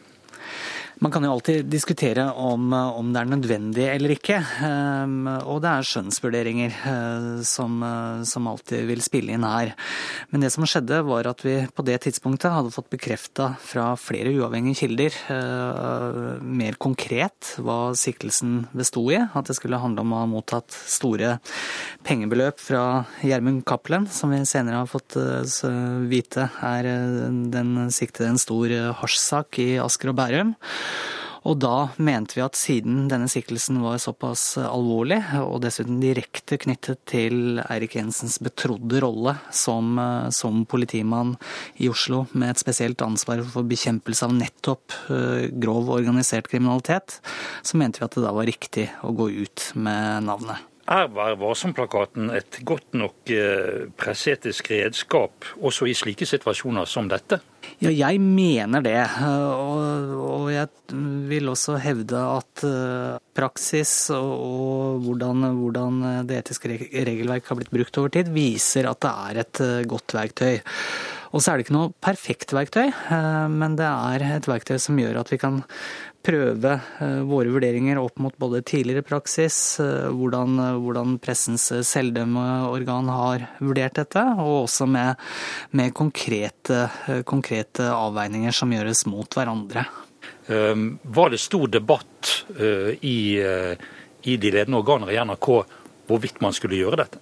Man 1.02 1.10
kan 1.10 1.24
jo 1.26 1.32
alltid 1.32 1.66
diskutere 1.66 2.28
om, 2.30 2.68
om, 2.72 3.08
det 3.10 3.18
er 3.18 3.30
nødvendig 3.32 3.86
eller 3.90 4.12
ikke. 4.14 4.36
Ehm, 4.62 5.24
og 5.26 5.56
det 5.64 5.70
er 5.72 5.86
skjønnsvurderinger 5.88 6.76
eh, 6.78 7.24
som, 7.42 7.80
som, 8.28 8.46
alltid 8.46 8.84
vil 8.86 9.02
spille 9.02 9.34
inn 9.34 9.42
her. 9.42 9.72
Men 10.30 10.44
det 10.44 10.52
som 10.54 10.62
skjedde, 10.62 11.00
var 11.08 11.26
at 11.26 11.42
vi 11.42 11.56
på 11.74 11.84
det 11.88 11.96
tidspunktet 12.04 12.54
hadde 12.54 12.70
fått 12.70 12.92
bekrefta 12.94 13.48
fra 13.58 13.88
flere 13.98 14.30
uavhengige 14.30 14.84
kilder 14.84 15.16
eh, 15.34 16.38
mer 16.38 16.78
konkret 16.78 17.56
hva 17.58 17.96
siktelsen 17.98 18.68
besto 18.70 19.02
i. 19.10 19.18
At 19.18 19.50
det 19.50 19.58
skulle 19.58 19.82
handle 19.82 20.06
om 20.06 20.14
å 20.14 20.22
ha 20.22 20.30
mottatt 20.30 20.70
store 20.70 21.40
pengebeløp 22.06 22.62
fra 22.62 22.84
Gjermund 23.26 23.64
Cappelen, 23.66 24.06
som 24.06 24.30
vi 24.30 24.38
senere 24.46 24.84
har 24.84 24.92
fått 24.94 25.18
eh, 25.18 26.06
vite 26.06 26.46
er 26.62 26.92
den 27.50 27.90
siktede 27.90 28.30
en 28.30 28.40
stor 28.46 28.70
hasjsak 29.02 29.58
i 29.66 29.70
Asker 29.82 30.14
og 30.14 30.20
Bærum. 30.22 30.54
Og 31.42 31.56
da 31.58 31.90
mente 31.98 32.36
vi 32.36 32.42
at 32.44 32.58
siden 32.58 33.08
denne 33.10 33.26
siktelsen 33.30 33.80
var 33.82 33.98
såpass 34.02 34.54
alvorlig, 34.62 35.18
og 35.42 35.58
dessuten 35.64 35.98
direkte 36.02 36.58
knyttet 36.62 37.02
til 37.10 37.58
Eirik 37.64 37.96
Jensens 37.98 38.38
betrodde 38.42 39.02
rolle 39.02 39.34
som, 39.50 39.98
som, 40.30 40.62
politimann 40.70 41.34
i 41.82 41.90
Oslo, 41.90 42.24
med 42.30 42.54
et 42.54 42.62
spesielt 42.62 43.02
ansvar 43.02 43.42
for 43.42 43.66
bekjempelse 43.66 44.28
av 44.28 44.36
nettopp 44.38 44.98
eh, 45.10 45.48
grov 45.64 45.90
organisert 45.90 46.50
kriminalitet, 46.52 47.18
så 47.66 47.80
mente 47.80 47.98
vi 47.98 48.06
at 48.06 48.18
det 48.18 48.26
da 48.28 48.36
var 48.36 48.46
riktig 48.46 48.92
å 49.02 49.10
gå 49.16 49.32
ut 49.42 49.72
med 49.74 50.30
navnet. 50.30 50.71
Er 50.90 51.06
Vær 51.14 51.36
varsom-plakaten 51.38 52.32
et 52.34 52.58
godt 52.66 52.96
nok 52.98 53.30
pressetisk 53.30 54.00
presseetisk 54.00 54.70
redskap 54.72 55.46
også 55.62 55.86
i 55.86 55.94
slike 55.94 56.26
situasjoner 56.26 56.88
som 56.90 57.08
dette? 57.10 57.38
Ja, 57.82 57.90
jeg 57.90 58.20
mener 58.22 58.82
det. 58.84 58.98
Og, 59.22 60.50
jeg 60.52 60.68
vil 61.30 61.48
også 61.50 61.78
hevde 61.82 62.18
at 62.18 62.64
eh, 62.66 63.16
praksis 63.34 63.94
og, 64.14 65.02
hvordan, 65.02 66.02
det 66.28 66.42
etiske 66.42 66.70
regelverk 66.92 67.48
har 67.48 67.58
blitt 67.58 67.72
brukt 67.72 67.98
over 67.98 68.12
tid, 68.14 68.30
viser 68.34 68.90
at 68.90 69.02
det 69.02 69.12
er 69.12 69.42
et 69.42 69.62
eh, 69.64 69.82
godt 69.88 70.14
verktøy. 70.18 70.60
Og 71.32 71.40
så 71.40 71.52
er 71.52 71.58
det 71.58 71.66
ikke 71.66 71.76
noe 71.78 71.92
perfekt 72.04 72.52
verktøy, 72.52 72.90
men 73.48 73.76
det 73.78 73.88
er 73.88 74.24
et 74.36 74.48
verktøy 74.48 74.76
som 74.82 74.98
gjør 75.00 75.22
at 75.22 75.32
vi 75.32 75.38
kan 75.40 75.62
prøve 76.22 76.72
eh, 77.00 77.20
våre 77.26 77.50
vurderinger 77.52 77.98
opp 78.00 78.20
mot 78.22 78.34
både 78.40 78.62
tidligere 78.66 79.04
praksis, 79.06 79.56
eh, 79.82 80.08
hvordan, 80.14 80.58
eh, 80.62 80.78
hvordan 80.82 81.16
pressens 81.22 81.68
selvdømmeorgan 81.88 83.10
har 83.12 83.46
vurdert 83.60 83.98
dette, 83.98 84.22
og 84.38 84.64
også 84.64 84.86
med, 84.90 85.20
med 85.78 85.94
konkrete, 85.96 86.86
konkrete, 87.28 87.88
avveininger 87.92 88.54
som 88.54 88.72
gjøres 88.72 89.04
mot 89.10 89.38
hverandre. 89.38 89.84
Var 90.46 91.30
det 91.30 91.38
stor 91.40 91.70
debatt 91.70 92.30
i, 93.06 93.38
i 93.38 94.34
de 94.42 94.50
ledende 94.54 94.80
organer 94.80 95.12
i 95.14 95.20
NRK 95.22 95.48
hvorvidt 96.10 96.42
man 96.42 96.54
skulle 96.54 96.80
gjøre 96.80 96.98
dette? 97.04 97.20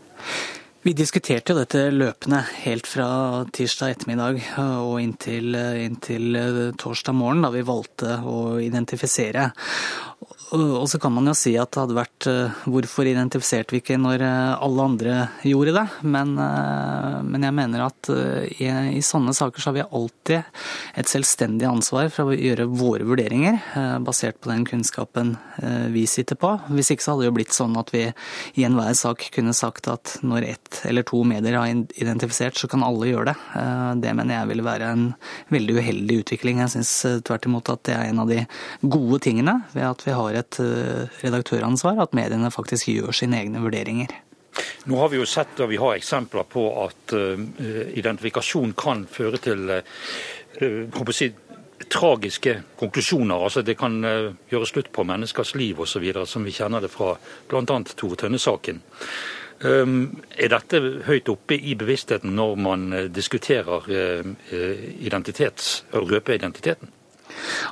Vi 0.83 0.95
diskuterte 0.97 1.53
jo 1.53 1.59
dette 1.59 1.91
løpende 1.93 2.39
helt 2.63 2.87
fra 2.89 3.07
tirsdag 3.53 3.99
ettermiddag 3.99 4.39
og 4.81 4.95
inntil, 5.03 5.53
inntil 5.85 6.39
torsdag 6.81 7.19
morgen, 7.19 7.45
da 7.45 7.51
vi 7.53 7.67
valgte 7.69 8.17
å 8.25 8.57
identifisere. 8.65 9.51
Og 10.51 10.89
så 10.91 10.99
kan 10.99 11.13
man 11.15 11.31
jo 11.31 11.35
si 11.39 11.53
at 11.61 11.71
det 11.71 11.79
hadde 11.79 11.95
vært 11.95 12.27
eh, 12.27 12.63
Hvorfor 12.67 13.07
identifiserte 13.07 13.75
vi 13.75 13.81
ikke 13.85 13.99
når 14.01 14.25
eh, 14.27 14.63
alle 14.67 14.87
andre 14.89 15.19
gjorde 15.47 15.75
det? 15.77 15.85
Men, 16.03 16.33
eh, 16.43 17.19
men 17.23 17.47
jeg 17.47 17.55
mener 17.55 17.85
at 17.85 18.11
i, 18.11 18.67
i, 18.67 19.03
sånne 19.05 19.35
saker 19.37 19.63
så 19.63 19.71
har 19.71 19.79
vi 19.79 19.87
alltid 19.87 20.59
et 20.99 21.11
selvstendig 21.11 21.69
ansvar 21.71 22.11
for 22.11 22.33
å 22.33 22.37
gjøre 22.37 22.67
våre 22.67 23.07
vurderinger, 23.07 23.61
basert 24.05 24.41
på 24.43 24.51
den 24.51 24.65
kunnskapen 24.67 25.33
vi 25.95 26.03
sitter 26.11 26.39
på. 26.41 26.53
Hvis 26.75 26.91
ikke 26.93 27.05
så 27.05 27.15
hadde 27.15 27.25
det 27.25 27.31
jo 27.31 27.37
blitt 27.39 27.55
sånn 27.57 27.79
at 27.79 27.93
vi 27.95 28.03
i 28.59 28.67
enhver 28.67 28.97
sak 28.99 29.29
kunne 29.35 29.55
sagt 29.57 29.89
at 29.91 30.17
når 30.27 30.49
ett 30.51 30.70
eller 30.89 31.05
to 31.07 31.23
medier 31.27 31.57
har 31.59 31.69
identifisert, 31.71 32.59
så 32.59 32.69
kan 32.71 32.85
alle 32.87 33.11
gjøre 33.11 33.31
det. 33.31 33.37
Det 34.05 34.15
mener 34.17 34.37
jeg 34.37 34.51
ville 34.53 34.67
være 34.67 34.91
en 34.95 35.05
veldig 35.53 35.77
uheldig 35.81 36.21
utvikling. 36.25 36.63
Jeg 36.63 36.75
syns 36.77 36.95
tvert 37.27 37.49
imot 37.49 37.71
at 37.73 37.85
det 37.89 37.97
er 37.97 38.09
en 38.11 38.23
av 38.25 38.31
de 38.31 38.45
gode 38.83 39.21
tingene 39.27 39.61
ved 39.75 39.87
at 39.89 40.07
vi 40.07 40.17
har 40.17 40.41
et 40.41 40.61
eh, 40.63 41.21
redaktøransvar 41.25 42.01
at 42.03 42.17
mediene 42.17 42.53
faktisk 42.55 42.91
gjør 42.93 43.15
sine 43.17 43.41
egne 43.43 43.63
vurderinger. 43.63 44.15
Nå 44.91 44.99
har 44.99 45.13
vi 45.13 45.21
jo 45.21 45.29
sett 45.29 45.61
og 45.63 45.71
vi 45.71 45.79
har 45.81 45.95
eksempler 45.97 46.47
på 46.51 46.65
at 46.83 47.13
identifikasjon 47.95 48.73
kan 48.79 49.05
føre 49.09 49.39
til 49.43 49.71
si, 51.15 51.29
tragiske 51.89 52.57
konklusjoner. 52.81 53.45
altså 53.45 53.63
Det 53.63 53.77
kan 53.79 54.01
gjøre 54.03 54.67
slutt 54.67 54.91
på 54.93 55.05
menneskers 55.07 55.55
liv 55.55 55.81
osv., 55.81 56.07
som 56.27 56.45
vi 56.45 56.55
kjenner 56.55 56.81
det 56.81 56.91
fra 56.93 57.15
bl.a. 57.49 57.79
Tore 57.95 58.17
Tønne-saken. 58.17 58.83
Er 59.61 60.53
dette 60.53 60.79
høyt 61.05 61.29
oppe 61.29 61.59
i 61.59 61.75
bevisstheten 61.77 62.33
når 62.33 62.55
man 62.65 62.87
diskuterer 63.13 63.85
identitets, 64.51 65.83
å 65.93 66.01
røpe 66.09 66.39
identiteten? 66.39 66.89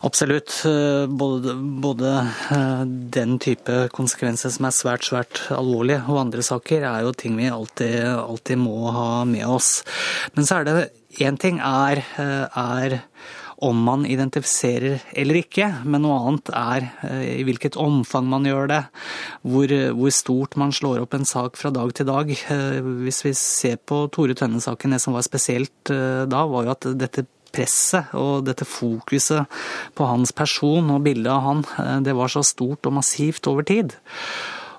Absolutt. 0.00 0.62
Eh, 0.64 1.06
både, 1.06 1.54
både, 1.54 2.28
eh, 2.50 2.84
den 3.18 3.38
type 3.38 3.88
konsekvenser 3.94 4.52
som 4.54 4.68
er 4.68 4.74
svært, 4.74 5.08
svært 5.08 5.42
alvorlige, 5.54 6.02
og 6.08 6.22
andre 6.26 6.44
saker, 6.44 6.84
er 6.86 7.06
jo 7.06 7.12
ting 7.12 7.36
vi 7.38 7.50
alltid, 7.50 7.98
alltid 8.18 8.58
må 8.58 8.92
ha 8.94 9.24
med 9.24 9.46
oss. 9.46 9.82
Men 10.36 10.44
så 10.44 10.60
er 10.60 10.64
det 10.64 10.90
én 11.20 11.38
ting 11.38 11.60
er, 11.60 12.04
eh, 12.18 12.46
er 12.54 13.02
om 13.64 13.78
man 13.82 14.04
identifiserer 14.06 15.02
eller 15.18 15.40
ikke, 15.40 15.66
men 15.82 16.04
noe 16.04 16.18
annet 16.28 16.52
er 16.54 16.86
i 17.38 17.42
hvilket 17.46 17.78
omfang 17.80 18.28
man 18.30 18.46
gjør 18.46 18.70
det. 18.70 18.82
Hvor, 19.42 19.72
hvor, 19.98 20.12
stort 20.14 20.54
man 20.60 20.74
slår 20.74 21.02
opp 21.02 21.16
en 21.18 21.26
sak 21.26 21.58
fra 21.58 21.72
dag 21.74 21.90
til 21.96 22.06
dag. 22.06 22.30
Hvis 23.02 23.24
vi 23.26 23.32
ser 23.34 23.80
på 23.82 24.04
Tore 24.14 24.36
Tønne-saken, 24.38 24.94
det 24.94 25.02
som 25.02 25.16
var 25.16 25.26
spesielt 25.26 25.90
da, 25.90 26.44
var 26.46 26.68
jo 26.68 26.74
at 26.76 26.86
dette 27.00 27.26
presset 27.54 28.14
og 28.18 28.44
dette 28.46 28.66
fokuset 28.68 29.48
på 29.96 30.08
hans 30.08 30.34
person 30.36 30.92
og 30.94 31.02
bildet 31.06 31.32
av 31.32 31.44
han, 31.46 31.64
eh, 31.78 31.98
det 32.06 32.16
var 32.16 32.32
så 32.32 32.44
stort 32.46 32.86
og 32.86 32.98
massivt 33.00 33.46
over 33.50 33.66
tid. 33.66 33.96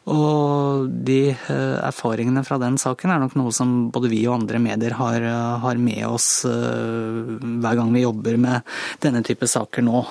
Og 0.09 0.89
de 1.05 1.19
eh, 1.31 1.77
erfaringene 1.85 2.43
fra 2.47 2.57
den 2.61 2.79
saken 2.81 3.13
er 3.13 3.21
nok 3.21 3.35
noe 3.37 3.53
som 3.55 3.89
både 3.93 4.11
vi 4.11 4.23
og 4.27 4.39
andre 4.39 4.61
medier 4.63 4.95
har, 4.97 5.25
har 5.63 5.79
med 5.81 6.01
oss 6.07 6.29
hver 6.45 7.77
gang 7.77 7.93
vi 7.93 8.03
jobber 8.03 8.37
med 8.41 8.67
denne 9.03 9.21
type 9.25 9.47
saker 9.49 9.85
nå. 9.85 10.01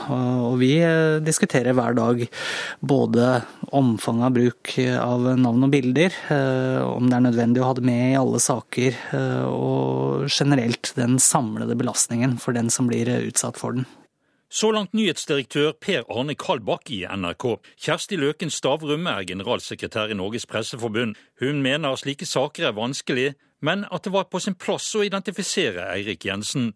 Og 0.49 0.57
vi 0.61 0.73
diskuterer 1.25 1.77
hver 1.77 1.97
dag 1.99 2.25
både 2.81 3.29
omfanget 3.75 4.29
av 4.29 4.37
bruk 4.37 4.75
av 5.03 5.29
navn 5.41 5.67
og 5.67 5.73
bilder, 5.73 6.15
om 6.85 7.09
det 7.09 7.19
er 7.19 7.27
nødvendig 7.29 7.63
å 7.63 7.71
ha 7.71 7.77
det 7.79 7.87
med 7.89 8.05
i 8.13 8.19
alle 8.19 8.41
saker, 8.43 8.99
og 9.51 10.29
generelt 10.31 10.93
den 10.99 11.19
samlede 11.23 11.77
belastningen 11.79 12.39
for 12.43 12.57
den 12.57 12.71
som 12.73 12.91
blir 12.91 13.11
utsatt 13.21 13.61
for 13.61 13.77
den. 13.77 13.89
Så 14.49 14.71
langt 14.73 14.95
nyhetsdirektør 14.97 15.75
Per 15.77 16.07
Arne 16.09 16.33
Kalbakk 16.39 16.89
i 16.97 17.03
NRK. 17.05 17.59
Kjersti 17.85 18.17
Løken 18.17 18.49
Stavrum 18.49 19.05
er 19.11 19.27
generalsekretær 19.29 20.09
i 20.09 20.17
Norges 20.17 20.49
Presseforbund. 20.49 21.19
Hun 21.43 21.61
mener 21.61 21.99
slike 22.01 22.25
saker 22.25 22.71
er 22.71 22.77
vanskelig, 22.79 23.35
men 23.61 23.85
at 23.93 24.07
det 24.07 24.13
var 24.15 24.31
på 24.33 24.41
sin 24.41 24.57
plass 24.57 24.87
å 24.97 25.05
identifisere 25.05 25.91
Eirik 25.93 26.25
Jensen. 26.25 26.71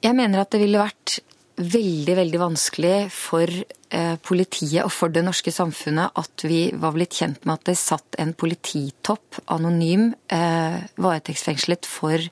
Jeg 0.00 0.16
mener 0.16 0.40
at 0.40 0.54
det 0.54 0.62
ville 0.62 0.80
vært 0.80 1.18
veldig, 1.58 2.14
veldig 2.16 2.40
vanskelig 2.40 2.94
for 3.12 3.50
eh, 3.50 4.14
politiet 4.24 4.86
og 4.86 4.92
for 4.94 5.12
det 5.12 5.24
norske 5.26 5.52
samfunnet 5.52 6.16
at 6.16 6.44
vi 6.46 6.68
var 6.78 6.94
blitt 6.94 7.18
kjent 7.18 7.42
med 7.44 7.58
at 7.58 7.66
det 7.68 7.74
satt 7.80 8.16
en 8.22 8.32
polititopp, 8.38 9.42
anonym, 9.52 10.12
eh, 10.32 10.78
varetektsfengslet 10.96 11.88
for 11.90 12.24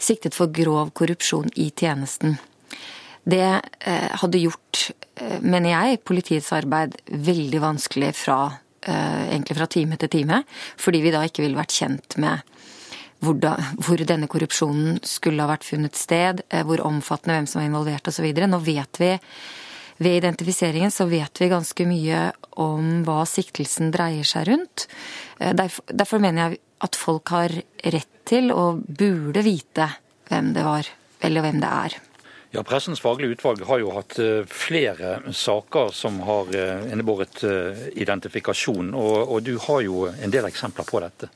siktet 0.00 0.34
for 0.34 0.50
grov 0.50 0.90
korrupsjon 0.96 1.52
i 1.60 1.68
tjenesten. 1.70 2.38
Det 3.24 3.60
eh, 3.80 4.10
hadde 4.20 4.42
gjort, 4.42 4.90
eh, 5.16 5.40
mener 5.40 5.72
jeg, 5.72 6.02
politiets 6.04 6.50
arbeid 6.52 6.96
veldig 7.08 7.62
vanskelig 7.62 8.12
fra, 8.18 8.38
eh, 8.84 9.32
egentlig 9.32 9.56
fra 9.56 9.68
time 9.70 9.98
til 10.00 10.12
time. 10.12 10.42
Fordi 10.76 11.00
vi 11.00 11.12
da 11.14 11.24
ikke 11.24 11.44
ville 11.44 11.58
vært 11.58 11.76
kjent 11.76 12.18
med 12.20 12.52
hvor, 13.24 13.38
da, 13.40 13.54
hvor 13.80 13.96
denne 14.04 14.28
korrupsjonen 14.28 14.98
skulle 15.08 15.40
ha 15.40 15.48
vært 15.48 15.64
funnet 15.64 15.96
sted, 15.96 16.42
hvor 16.68 16.82
omfattende, 16.84 17.38
hvem 17.38 17.46
som 17.48 17.62
var 17.62 17.70
involvert 17.70 18.10
osv. 18.10 18.26
Nå 18.36 18.58
vet 18.60 19.00
vi 19.00 19.14
ved 20.04 20.18
identifiseringen 20.18 20.92
så 20.92 21.06
vet 21.08 21.40
vi 21.40 21.48
ganske 21.48 21.86
mye 21.88 22.20
om 22.60 22.98
hva 23.06 23.22
siktelsen 23.30 23.94
dreier 23.94 24.28
seg 24.28 24.50
rundt. 24.50 24.84
Derfor, 25.38 25.86
derfor 25.88 26.20
mener 26.20 26.50
jeg 26.50 26.60
at 26.84 26.98
folk 27.00 27.32
har 27.32 27.54
rett 27.96 28.12
til 28.28 28.52
og 28.52 28.84
burde 28.84 29.46
vite 29.46 29.88
hvem 30.28 30.52
det 30.52 30.66
var, 30.66 30.90
eller 31.24 31.46
hvem 31.46 31.64
det 31.64 31.72
er. 31.86 32.02
Ja, 32.54 32.62
Pressens 32.62 33.00
faglige 33.00 33.34
utvalg 33.34 33.64
har 33.66 33.80
jo 33.82 33.88
hatt 33.96 34.14
eh, 34.22 34.44
flere 34.46 35.16
saker 35.34 35.88
som 35.90 36.20
har 36.22 36.52
eh, 36.54 36.84
innebåret 36.92 37.40
eh, 37.42 37.80
identifikasjon, 37.98 38.92
og, 38.94 39.16
og, 39.24 39.40
du 39.42 39.56
har 39.58 39.80
jo 39.82 40.04
en 40.06 40.30
del 40.30 40.46
eksempler 40.46 40.86
på 40.86 41.00
dette. 41.02 41.32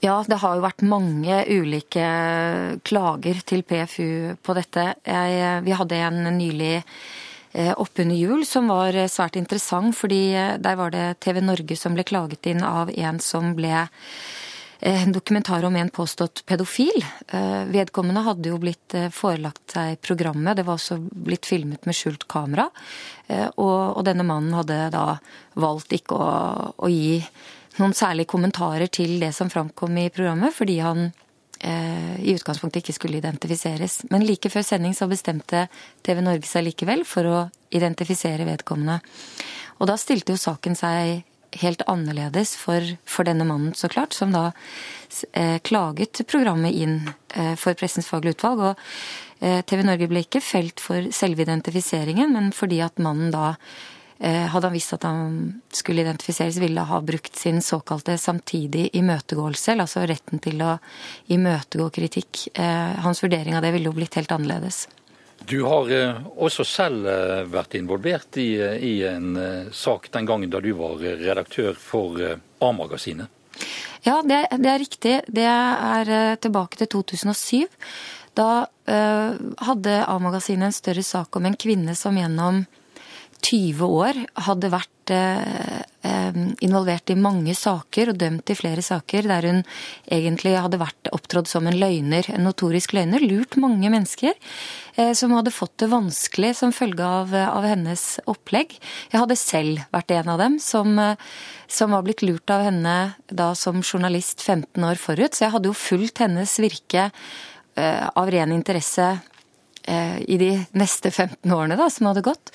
Ja, 0.00 0.22
det 0.24 0.38
har 0.40 0.56
jo 0.56 0.64
vært 0.64 0.86
mange 0.88 1.42
ulike 1.52 2.06
klager 2.80 3.42
til 3.44 3.60
PFU 3.60 4.40
på 4.40 4.56
dette. 4.56 4.86
Jeg, 5.04 5.60
vi 5.68 5.76
hadde 5.78 6.00
en 6.08 6.24
nylig 6.38 6.78
oppunder 7.52 8.16
jul 8.16 8.46
som 8.48 8.72
var 8.72 8.96
svært 9.12 9.36
interessant, 9.36 9.92
fordi 9.94 10.32
der 10.64 10.78
var 10.80 10.90
det 10.96 11.20
TV 11.20 11.42
Norge 11.44 11.76
som 11.76 11.94
ble 11.94 12.08
klaget 12.08 12.48
inn 12.50 12.64
av 12.64 12.90
en 12.90 13.20
som 13.20 13.52
ble 13.54 13.84
en 14.84 15.12
dokumentar 15.14 15.64
om 15.64 15.76
en 15.76 15.90
påstått 15.94 16.42
pedofil. 16.46 17.04
Eh, 17.28 17.64
vedkommende 17.70 18.24
hadde 18.26 18.50
jo 18.50 18.58
blitt 18.58 18.94
eh, 18.98 19.10
forelagt 19.14 19.76
seg 19.76 20.00
programmet, 20.02 20.56
det 20.58 20.66
var 20.66 20.80
også 20.80 20.98
blitt 20.98 21.46
filmet 21.46 21.86
med 21.86 21.96
skjult 21.96 22.26
kamera. 22.30 22.68
Og, 23.32 24.02
denne 24.04 24.26
mannen 24.26 24.52
hadde 24.52 24.90
da 24.92 25.04
valgt 25.56 25.94
ikke 25.96 26.18
å, 26.18 26.32
å, 26.76 26.88
gi 26.90 27.22
noen 27.78 27.94
særlige 27.96 28.28
kommentarer 28.28 28.90
til 28.92 29.14
det 29.22 29.30
som 29.32 29.48
framkom 29.48 29.96
i 30.02 30.10
programmet, 30.12 30.52
fordi 30.52 30.76
han 30.84 31.06
eh, 31.62 32.18
i 32.20 32.34
utgangspunktet 32.34 32.82
ikke 32.82 32.96
skulle 32.98 33.20
identifiseres. 33.22 34.02
Men 34.10 34.26
like 34.26 34.50
før 34.52 34.66
sending 34.66 34.96
så 34.98 35.08
bestemte 35.10 35.66
TV 36.04 36.20
Norge 36.24 36.48
seg 36.50 36.66
likevel 36.66 37.06
for 37.08 37.28
å 37.30 37.42
identifisere 37.72 38.46
vedkommende. 38.48 39.00
Og 39.80 39.88
da 39.88 39.96
stilte 39.98 40.34
jo 40.34 40.42
saken 40.42 40.76
seg 40.78 41.22
helt 41.60 41.82
annerledes 41.90 42.54
for, 42.56 42.84
for, 43.04 43.28
denne 43.28 43.46
mannen, 43.48 43.74
så 43.74 43.90
klart, 43.92 44.14
som 44.16 44.32
da 44.34 44.50
eh, 45.32 45.58
klaget 45.64 46.22
programmet 46.30 46.74
inn 46.74 47.00
eh, 47.34 47.54
for 47.60 47.76
Pressens 47.78 48.08
faglige 48.08 48.38
utvalg. 48.38 48.62
Og 48.70 49.42
eh, 49.44 49.60
TV 49.68 49.84
Norge 49.86 50.08
ble 50.10 50.24
ikke 50.24 50.44
felt 50.44 50.82
for 50.82 51.10
selve 51.14 51.44
identifiseringen, 51.44 52.32
men 52.34 52.52
fordi 52.56 52.80
at 52.84 53.02
mannen 53.02 53.32
da 53.34 53.52
eh, 54.22 54.48
hadde 54.52 54.70
han 54.70 54.76
visst 54.76 54.96
at 54.96 55.06
han 55.08 55.36
skulle 55.74 56.04
identifiseres, 56.06 56.60
ville 56.62 56.86
ha 56.88 57.02
brukt 57.04 57.36
sin 57.38 57.62
såkalte 57.62 58.16
samtidig 58.18 58.88
imøtegåelse, 58.98 59.76
altså 59.76 60.06
retten 60.08 60.42
til 60.42 60.62
å 60.64 60.76
imøtegå 61.32 61.90
kritikk. 62.00 62.46
Eh, 62.54 62.98
hans 63.04 63.22
vurdering 63.24 63.58
av 63.58 63.66
det 63.66 63.74
ville 63.76 63.90
jo 63.90 63.96
blitt 63.98 64.18
helt 64.20 64.32
annerledes. 64.34 64.86
Du 65.46 65.62
har 65.66 65.90
eh, 65.90 66.18
også 66.36 66.64
selv 66.66 67.06
eh, 67.08 67.42
vært 67.50 67.76
involvert 67.78 68.38
i, 68.40 68.54
eh, 68.60 68.76
i, 68.78 68.92
en 69.08 69.36
sak 69.74 70.10
den 70.14 70.28
gangen 70.28 70.50
da 70.52 70.60
du 70.62 70.72
var 70.78 71.00
redaktør 71.00 71.74
for 71.78 72.18
A-magasinet. 72.62 73.30
Ja, 74.02 74.20
det, 74.26 74.46
det, 74.58 74.68
er 74.70 74.82
riktig. 74.82 75.14
Det 75.28 75.46
er 75.46 76.36
tilbake 76.42 76.80
til 76.80 76.88
2007. 76.90 77.68
Da 78.34 78.64
uh, 78.64 79.32
hadde 79.68 79.98
A-magasinet 80.08 80.70
en 80.70 80.74
større 80.74 81.04
sak 81.04 81.36
om 81.36 81.46
en 81.46 81.58
kvinne 81.60 81.94
som 81.94 82.16
gjennom 82.16 82.64
20 83.44 83.84
år 83.84 84.18
hadde 84.48 84.72
vært 84.72 84.91
uh, 85.10 85.82
involvert 86.62 87.10
i 87.10 87.18
mange 87.18 87.54
saker 87.54 88.12
og 88.12 88.18
dømt 88.18 88.50
i 88.50 88.56
flere 88.58 88.82
saker 88.82 89.26
der 89.30 89.46
hun 89.48 89.60
egentlig 90.10 90.54
hadde 90.58 90.80
vært 90.82 91.10
opptrådt 91.14 91.50
som 91.50 91.66
en 91.66 91.78
løgner, 91.78 92.26
en 92.32 92.46
notorisk 92.46 92.94
løgner, 92.96 93.22
lurt 93.22 93.58
mange 93.60 93.90
mennesker. 93.92 94.34
Eh, 94.94 95.12
som 95.16 95.32
hadde 95.32 95.54
fått 95.54 95.78
det 95.80 95.88
vanskelig 95.88 96.52
som 96.58 96.72
følge 96.72 97.04
av, 97.04 97.34
eh, 97.34 97.48
av, 97.48 97.64
hennes 97.64 98.20
opplegg. 98.28 98.76
Jeg 99.10 99.20
hadde 99.20 99.36
selv 99.40 99.80
vært 99.92 100.10
en 100.10 100.28
av 100.28 100.38
dem 100.38 100.58
som, 100.58 100.98
eh, 100.98 101.16
som 101.66 101.90
var 101.90 102.02
blitt 102.02 102.20
lurt 102.20 102.50
av 102.50 102.62
henne 102.62 103.14
da 103.28 103.54
som 103.54 103.80
journalist 103.80 104.40
15 104.40 104.84
år 104.84 104.96
forut. 104.96 105.32
Så 105.32 105.46
jeg 105.46 105.52
hadde 105.52 105.64
jo 105.64 105.72
fulgt 105.72 106.18
hennes 106.18 106.58
virke 106.58 107.10
av 107.74 108.28
ren 108.28 108.52
interesse 108.52 109.22
i 109.82 110.36
de 110.38 110.50
neste 110.78 111.10
15 111.10 111.52
årene 111.52 111.76
da, 111.76 111.88
som 111.90 112.06
hadde 112.06 112.22
gått. 112.22 112.52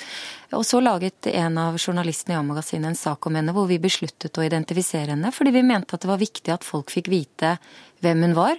Og 0.55 0.63
så 0.65 0.79
laget 0.79 1.27
en 1.27 1.57
av 1.59 1.75
journalistene 1.75 2.35
i 2.35 2.39
A-magasinet 2.39 2.93
en 2.93 2.95
sak 2.95 3.27
om 3.27 3.35
henne 3.35 3.51
hvor 3.55 3.67
vi 3.67 3.81
besluttet 3.83 4.39
å 4.39 4.45
identifisere 4.45 5.11
henne, 5.11 5.33
fordi 5.35 5.51
vi 5.57 5.65
mente 5.67 5.97
at 5.97 6.05
det 6.05 6.11
var 6.11 6.21
viktig 6.21 6.53
at 6.55 6.67
folk 6.67 6.93
fikk 6.93 7.11
vite 7.11 7.57
hvem 8.05 8.23
hun 8.29 8.37
var. 8.37 8.55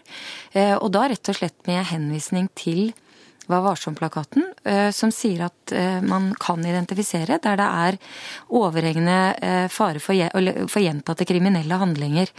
Og 0.82 0.88
da 0.92 1.06
rett 1.08 1.32
og 1.32 1.40
slett 1.40 1.56
med 1.70 1.86
henvisning 1.88 2.50
til 2.58 2.90
Vær 3.48 3.62
varsom-plakaten, 3.64 4.44
eh, 4.68 4.90
som 4.92 5.12
sier 5.14 5.46
at 5.46 5.72
eh, 5.72 6.02
man 6.04 6.34
kan 6.40 6.60
identifisere 6.60 7.38
der 7.40 7.56
det 7.56 7.68
er 7.68 7.96
overhengende 8.52 9.20
eh, 9.40 9.68
fare 9.72 10.02
for 10.04 10.82
gjentatte 10.84 11.28
kriminelle 11.28 11.80
handlinger. 11.80 12.34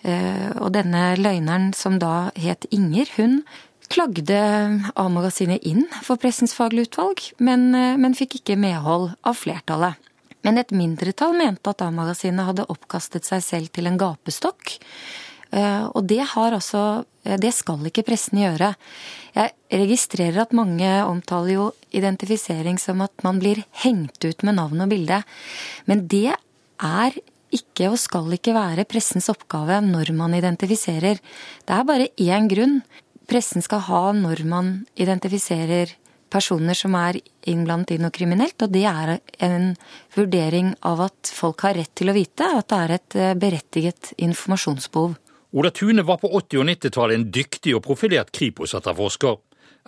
Og 0.00 0.70
denne 0.72 1.10
løgneren, 1.20 1.74
som 1.76 1.98
da 2.00 2.30
het 2.32 2.64
Inger, 2.72 3.10
hun 3.18 3.42
klagde 3.90 4.38
A-magasinet 4.94 5.64
inn 5.66 5.86
for 6.04 6.20
Pressens 6.20 6.54
faglige 6.56 6.90
utvalg, 6.90 7.24
men, 7.42 7.70
men 7.72 8.14
fikk 8.16 8.40
ikke 8.40 8.58
medhold 8.60 9.10
av 9.26 9.38
flertallet. 9.38 9.98
Men 10.46 10.60
et 10.60 10.72
mindretall 10.72 11.34
mente 11.36 11.72
at 11.72 11.82
A-magasinet 11.84 12.46
hadde 12.48 12.68
oppkastet 12.72 13.26
seg 13.28 13.42
selv 13.44 13.72
til 13.74 13.90
en 13.90 13.98
gapestokk. 14.00 14.78
Og 15.50 16.04
det 16.06 16.22
har 16.32 16.54
altså 16.54 17.04
Det 17.20 17.50
skal 17.52 17.82
ikke 17.84 18.06
pressen 18.06 18.38
gjøre. 18.40 18.70
Jeg 19.34 19.80
registrerer 19.82 20.38
at 20.44 20.54
mange 20.56 20.88
omtaler 21.04 21.52
jo 21.52 21.66
identifisering 21.92 22.78
som 22.80 23.02
at 23.04 23.12
man 23.26 23.42
blir 23.42 23.60
hengt 23.82 24.24
ut 24.24 24.46
med 24.46 24.56
navn 24.56 24.80
og 24.80 24.88
bilde. 24.88 25.20
Men 25.84 26.06
det 26.08 26.32
er 26.32 27.18
ikke 27.52 27.90
og 27.90 27.98
skal 28.00 28.32
ikke 28.32 28.54
være 28.56 28.86
pressens 28.88 29.28
oppgave 29.28 29.82
når 29.84 30.14
man 30.16 30.34
identifiserer. 30.38 31.20
Det 31.66 31.76
er 31.76 31.84
bare 31.84 32.08
én 32.16 32.48
grunn 32.48 32.80
pressen 33.30 33.62
skal 33.62 33.84
ha 33.86 34.04
når 34.16 34.44
man 34.48 34.72
identifiserer 34.98 35.94
personer 36.30 36.78
som 36.78 36.94
er 36.98 37.18
innblandet 37.50 37.96
i 37.96 37.98
noe 38.02 38.14
kriminelt, 38.14 38.62
og 38.62 38.70
det 38.74 38.84
er 38.86 39.16
en 39.42 39.72
vurdering 40.14 40.72
av 40.86 41.02
at 41.08 41.32
folk 41.34 41.64
har 41.66 41.76
rett 41.78 41.92
til 41.98 42.12
å 42.12 42.16
vite 42.16 42.46
at 42.46 42.70
det 42.70 42.78
er 42.78 42.94
et 42.96 43.18
eh, 43.18 43.34
berettiget 43.38 44.12
informasjonsbehov. 44.22 45.16
Ola 45.50 45.70
Tune 45.74 46.04
var 46.06 46.20
på 46.22 46.30
80- 46.30 46.60
og 46.62 46.68
90-tallet 46.68 47.18
en 47.18 47.30
dyktig 47.34 47.74
og 47.74 47.82
profilert 47.82 48.30
Kripos-etterforsker. 48.36 49.40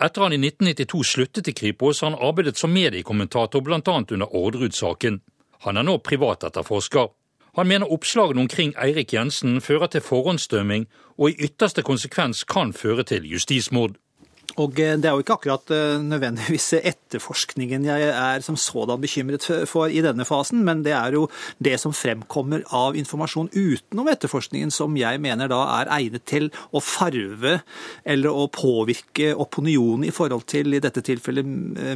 Etter 0.02 0.24
han 0.24 0.34
i 0.34 0.40
1992 0.40 1.02
sluttet 1.06 1.50
i 1.52 1.54
Kripos, 1.54 2.00
har 2.02 2.10
han 2.10 2.18
arbeidet 2.18 2.58
som 2.58 2.72
mediekommentator 2.74 3.62
bl.a. 3.62 3.78
under 3.86 4.34
Orderud-saken. 4.34 5.20
Han 5.68 5.78
er 5.78 5.86
nå 5.86 5.98
privatetterforsker. 6.02 7.12
Han 7.56 7.68
mener 7.68 7.92
oppslagene 7.92 8.40
omkring 8.40 8.74
Eirik 8.80 9.12
Jensen 9.12 9.60
fører 9.60 9.86
til 9.86 10.00
forhåndsdømming 10.00 10.86
og 11.18 11.30
i 11.30 11.36
ytterste 11.44 11.82
konsekvens 11.82 12.44
kan 12.44 12.72
føre 12.72 13.02
til 13.04 13.28
justismord. 13.28 13.98
Og 14.60 14.80
eh, 14.80 14.96
Det 15.00 15.08
er 15.08 15.16
jo 15.16 15.22
ikke 15.24 15.36
akkurat 15.38 15.72
eh, 15.72 16.00
nødvendigvis 16.02 16.72
etterforskningen 16.92 17.86
jeg 17.88 18.08
er 18.10 18.44
som 18.44 18.56
sådan 18.56 19.00
bekymret 19.00 19.46
for 19.68 19.88
i 19.88 20.02
denne 20.04 20.26
fasen, 20.28 20.62
men 20.64 20.82
det 20.84 20.92
er 20.96 21.16
jo 21.16 21.26
det 21.62 21.78
som 21.80 21.94
fremkommer 21.96 22.64
av 22.74 22.96
informasjon 22.98 23.50
utenom 23.52 24.10
etterforskningen 24.12 24.72
som 24.74 24.96
jeg 24.98 25.20
mener 25.22 25.50
da 25.50 25.60
er 25.78 25.92
egnet 25.98 26.26
til 26.28 26.50
å 26.72 26.82
farve 26.84 27.58
eller 28.04 28.32
å 28.32 28.48
påvirke 28.52 29.32
opinionen 29.32 30.06
i 30.08 30.14
forhold 30.14 30.46
til 30.50 30.74
i 30.74 30.82
dette 30.82 31.02
tilfellet 31.04 31.46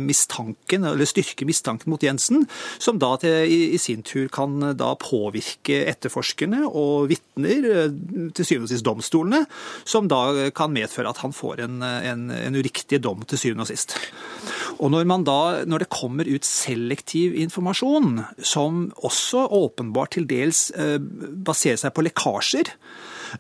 mistanken, 0.03 0.87
eller 0.89 1.09
styrke 1.09 1.47
mistanken 1.49 1.93
mot 1.93 2.03
Jensen, 2.03 2.47
som 2.79 3.01
da 3.03 3.15
til, 3.21 3.47
i, 3.47 3.79
sin 3.81 4.05
tur 4.07 4.29
kan 4.33 4.73
da 4.79 4.93
påvirke 5.01 5.83
etterforskerne 5.91 6.65
og 6.67 7.11
vitner, 7.13 7.91
til 8.37 8.49
syvende 8.49 8.69
og 8.69 8.73
sist 8.73 8.87
domstolene, 8.87 9.43
som 9.89 10.09
da 10.11 10.51
kan 10.57 10.75
medføre 10.75 11.11
at 11.13 11.21
han 11.25 11.35
får 11.37 11.65
en, 11.67 11.81
en 11.85 12.27
en 12.49 12.59
uriktig 12.59 13.03
dom 13.05 13.25
til 13.29 13.41
syvende 13.41 13.67
og 13.67 13.71
sist. 13.71 13.97
Og 14.77 14.93
når, 14.93 15.07
da, 15.25 15.41
når 15.69 15.85
det 15.85 15.93
kommer 15.93 16.29
ut 16.29 16.47
selektiv 16.47 17.35
informasjon, 17.47 18.21
som 18.45 18.87
også 19.07 19.47
åpenbart 19.57 20.17
til 20.17 20.29
dels 20.29 20.69
eh, 20.77 20.99
baserer 21.01 21.81
seg 21.81 21.95
på 21.97 22.05
lekkasjer, 22.07 22.73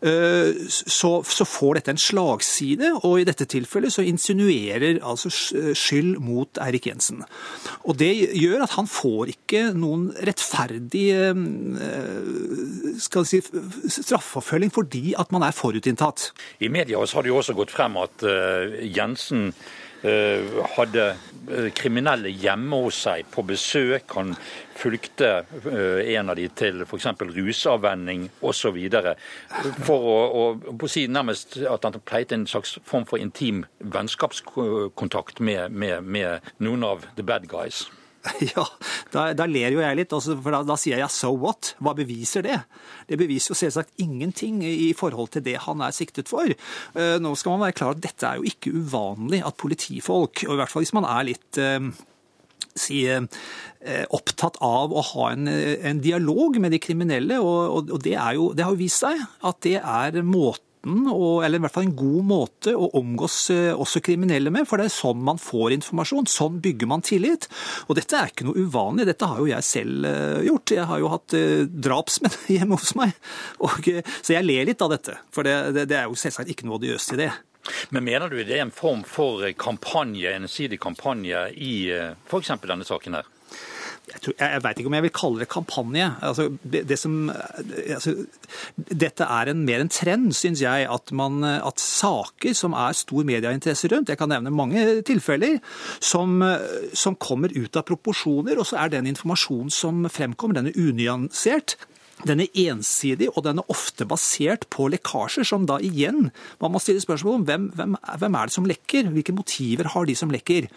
så, 0.00 1.10
så, 1.22 1.46
får 1.46 1.78
dette 1.78 1.92
en 1.94 2.00
slagside, 2.00 2.90
og 3.06 3.20
i 3.20 3.26
dette 3.28 3.46
tilfellet 3.50 3.94
så 3.94 4.04
insinuerer 4.06 5.00
altså 5.04 5.30
skyld 5.30 6.18
mot 6.22 6.60
Eirik 6.62 6.88
Jensen. 6.90 7.22
Og 7.86 7.96
Det 8.00 8.10
gjør 8.36 8.66
at 8.66 8.76
han 8.76 8.90
får 8.90 9.32
ikke 9.36 9.62
noen 9.76 10.08
rettferdig 10.26 11.06
eh, 11.14 11.40
skal 13.02 13.26
si, 13.28 13.40
straffeforfølging 13.40 14.72
fordi 14.74 15.14
at 15.18 15.32
man 15.34 15.46
er 15.46 15.56
forutinntatt. 15.56 16.30
I 16.60 16.70
media 16.72 17.00
har 17.00 17.24
det 17.24 17.32
jo 17.32 17.40
også 17.40 17.56
gått 17.56 17.74
frem 17.74 17.98
at 18.00 18.24
Jensen 18.82 19.50
Eh, 19.50 19.85
hadde 20.76 21.04
eh, 21.50 21.68
kriminelle 21.74 22.30
hjemme 22.30 22.80
hos 22.84 22.98
seg 23.06 23.26
på 23.32 23.44
besøk. 23.46 24.12
Han 24.16 24.34
fulgte 24.76 25.30
eh, 25.40 26.14
en 26.16 26.30
av 26.32 26.38
de 26.38 26.48
til 26.48 26.82
f.eks. 26.84 27.08
rusavvenning 27.32 28.28
osv. 28.46 28.78
For 29.86 30.08
å, 30.12 30.16
å, 30.26 30.46
å 30.76 30.90
si 30.90 31.06
nærmest 31.08 31.58
at 31.64 31.88
han 31.88 32.00
pleide 32.04 32.36
en 32.36 32.48
slags 32.50 32.76
form 32.84 33.06
for 33.08 33.22
intim 33.22 33.64
vennskapskontakt 33.80 35.40
med, 35.40 35.72
med, 35.72 36.04
med 36.04 36.52
noen 36.58 36.84
av 36.84 37.08
the 37.16 37.24
bad 37.26 37.48
guys. 37.48 37.86
Ja, 38.56 38.64
da, 39.12 39.28
da, 39.36 39.46
ler 39.50 39.74
jo 39.74 39.82
jeg 39.82 39.98
litt, 39.98 40.14
for 40.14 40.54
da, 40.54 40.62
da, 40.66 40.76
sier 40.80 41.00
jeg 41.00 41.12
so 41.12 41.32
what? 41.40 41.74
Hva 41.82 41.94
beviser 41.96 42.46
det? 42.46 42.58
Det 43.10 43.18
beviser 43.20 43.52
jo 43.52 43.58
selvsagt 43.58 44.02
ingenting 44.02 44.62
i 44.66 44.92
forhold 44.96 45.32
til 45.36 45.44
det 45.46 45.58
han 45.66 45.84
er 45.84 45.94
siktet 45.96 46.30
for. 46.32 46.50
Eh, 46.50 47.16
nå 47.22 47.34
skal 47.38 47.56
man 47.56 47.66
være 47.68 47.78
klar 47.78 47.96
at 47.96 48.02
dette 48.04 48.28
er 48.28 48.40
jo 48.40 48.50
ikke 48.50 48.74
uvanlig 48.76 49.42
at 49.46 49.58
politifolk, 49.60 50.44
og 50.48 50.56
i 50.56 50.60
hvert 50.60 50.72
fall 50.72 50.86
hvis 50.86 50.96
man 50.96 51.08
er 51.08 51.30
litt 51.30 51.60
eh, 51.62 51.90
si, 52.76 53.04
eh, 53.08 54.04
opptatt 54.16 54.58
av 54.64 54.92
å 54.92 55.04
ha 55.12 55.30
en, 55.32 55.48
en, 55.48 56.02
dialog 56.02 56.58
med 56.62 56.74
de 56.74 56.82
kriminelle, 56.82 57.40
og, 57.40 57.90
og 57.94 58.00
det, 58.04 58.16
jo, 58.36 58.50
det, 58.56 58.66
har 58.66 58.74
jo 58.74 58.80
vist 58.80 59.04
seg 59.04 59.22
at 59.46 59.60
det 59.66 59.78
er 59.80 60.22
måten 60.26 60.65
måten, 60.86 61.44
eller 61.44 61.58
i 61.58 61.62
hvert 61.64 61.74
fall 61.74 61.86
en 61.86 61.96
god 61.96 62.24
måte, 62.26 62.74
å 62.74 62.88
omgås 62.98 63.50
eh, 63.50 63.72
også 63.74 64.02
kriminelle 64.04 64.50
med. 64.50 64.66
For 64.68 64.78
det 64.78 64.88
er 64.88 64.94
sånn 64.94 65.24
man 65.24 65.40
får 65.42 65.74
informasjon. 65.76 66.28
Sånn 66.30 66.60
bygger 66.62 66.90
man 66.90 67.04
tillit. 67.06 67.48
Og 67.88 67.96
dette 67.98 68.16
er 68.18 68.32
ikke 68.32 68.46
noe 68.48 68.66
uvanlig. 68.66 69.06
Dette 69.08 69.28
har 69.28 69.42
jo 69.42 69.50
jeg 69.50 69.66
selv 69.66 70.06
eh, 70.08 70.46
gjort. 70.46 70.76
Jeg 70.76 70.88
har 70.90 71.02
jo 71.02 71.12
hatt 71.12 71.36
eh, 71.38 71.66
drapsmenn 71.66 72.38
hjemme 72.56 72.78
hos 72.78 72.94
meg. 72.98 73.16
Og, 73.60 73.90
så 74.22 74.36
jeg 74.36 74.46
ler 74.46 74.68
litt 74.68 74.82
av 74.82 74.94
dette. 74.94 75.18
For 75.34 75.46
det, 75.46 75.58
det, 75.76 75.88
det 75.92 76.00
er 76.00 76.10
jo 76.10 76.18
selvsagt 76.18 76.50
ikke 76.52 76.68
noe 76.68 76.80
odiøst 76.80 77.16
i 77.16 77.22
det. 77.26 77.30
Men 77.90 78.06
mener 78.06 78.30
du 78.30 78.38
det 78.38 78.60
er 78.60 78.62
en 78.62 78.74
form 78.74 79.02
for 79.02 79.42
kampanje, 79.58 80.30
ensidig 80.38 80.78
kampanje 80.78 81.48
i 81.58 81.90
f.eks. 81.90 82.52
denne 82.62 82.86
saken 82.86 83.18
her? 83.18 83.32
Jeg, 84.06 84.20
tror, 84.22 84.34
jeg, 84.38 84.62
vet 84.62 84.80
ikke 84.80 84.90
om 84.90 84.96
jeg 84.96 85.04
vil 85.06 85.14
kalle 85.14 85.42
det 85.42 85.48
kampanje. 85.50 86.06
Altså, 86.28 86.46
det, 86.62 86.98
som, 87.00 87.16
altså, 87.30 88.14
dette 88.76 89.26
er 89.26 89.50
en, 89.50 89.64
mer 89.66 89.82
en 89.82 89.90
trend, 89.90 90.30
syns 90.36 90.62
jeg, 90.62 90.86
at, 90.92 91.12
man, 91.16 91.42
at, 91.44 91.82
saker 91.82 92.54
som 92.56 92.76
er 92.78 92.94
stor 92.96 93.26
medieinteresse 93.26 93.90
rundt, 93.92 94.12
jeg 94.12 94.20
kan 94.20 94.30
nevne 94.30 94.54
mange 94.54 94.84
tilfeller, 95.06 95.58
som, 95.98 96.38
som 96.94 97.18
kommer 97.18 97.54
ut 97.56 97.76
av 97.76 97.86
proporsjoner, 97.88 98.60
og 98.60 98.68
så 98.70 98.78
er 98.84 98.94
den 98.94 99.10
informasjonen 99.10 99.74
som 99.74 100.06
fremkommer, 100.12 100.60
den 100.60 100.70
er 100.70 100.80
unyansert. 100.80 101.76
Den 102.24 102.40
er 102.40 102.60
ensidig, 102.70 103.28
og 103.34 103.44
den 103.44 103.60
er 103.60 103.72
ofte 103.72 104.06
basert 104.08 104.64
på 104.72 104.88
lekkasjer, 104.88 105.44
som 105.44 105.66
da 105.68 105.76
igjen 105.84 106.30
Man 106.62 106.72
må 106.72 106.80
stille 106.80 107.02
spørsmål 107.02 107.42
om 107.42 107.44
hvem, 107.44 107.68
hvem, 107.76 107.96
hvem, 108.22 108.38
er 108.38 108.48
det 108.48 108.56
som 108.56 108.68
lekker? 108.68 109.10
Hvilke 109.12 109.36
motiver 109.36 109.90
har 109.92 110.08
de 110.08 110.16
som 110.16 110.32
lekker? 110.32 110.70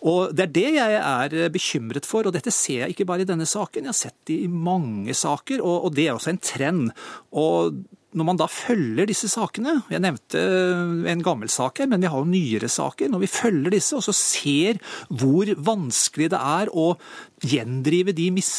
Og 0.00 0.34
Det 0.34 0.46
er 0.46 0.56
det 0.56 0.68
jeg 0.78 0.98
er 1.02 1.52
bekymret 1.52 2.08
for, 2.08 2.24
og 2.24 2.32
dette 2.32 2.54
ser 2.54 2.86
jeg 2.86 2.96
ikke 2.96 3.08
bare 3.10 3.26
i 3.26 3.28
denne 3.28 3.48
saken. 3.48 3.84
Jeg 3.84 3.92
har 3.92 4.00
sett 4.00 4.18
det 4.30 4.40
i 4.46 4.50
mange 4.50 5.14
saker, 5.14 5.60
og, 5.60 5.90
og 5.90 5.96
det 5.96 6.08
er 6.08 6.16
også 6.16 6.32
en 6.32 6.44
trend. 6.48 6.92
Og 7.36 7.82
når 8.10 8.26
man 8.26 8.38
da 8.40 8.46
følger 8.50 9.06
disse 9.06 9.28
sakene 9.30 9.76
Jeg 9.90 10.02
nevnte 10.02 10.40
en 11.10 11.22
gammel 11.22 11.50
sak 11.52 11.78
her, 11.78 11.90
men 11.90 12.02
vi 12.02 12.10
har 12.10 12.18
jo 12.18 12.30
nyere 12.30 12.70
saker. 12.70 13.10
Når 13.12 13.22
vi 13.22 13.30
følger 13.30 13.74
disse 13.74 13.98
og 13.98 14.04
så 14.06 14.14
ser 14.16 14.80
hvor 15.08 15.50
vanskelig 15.54 16.30
det 16.32 16.40
er 16.40 16.72
å 16.74 16.92
gjendrive 17.46 18.14
de 18.16 18.28
mis 18.34 18.52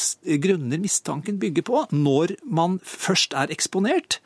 grunner 0.43 0.81
mistanken 0.81 1.39
bygger 1.41 1.65
på, 1.67 1.85
når 1.93 2.35
man 2.45 2.79
først 2.85 3.35
er 3.37 3.53
eksponert, 3.53 4.19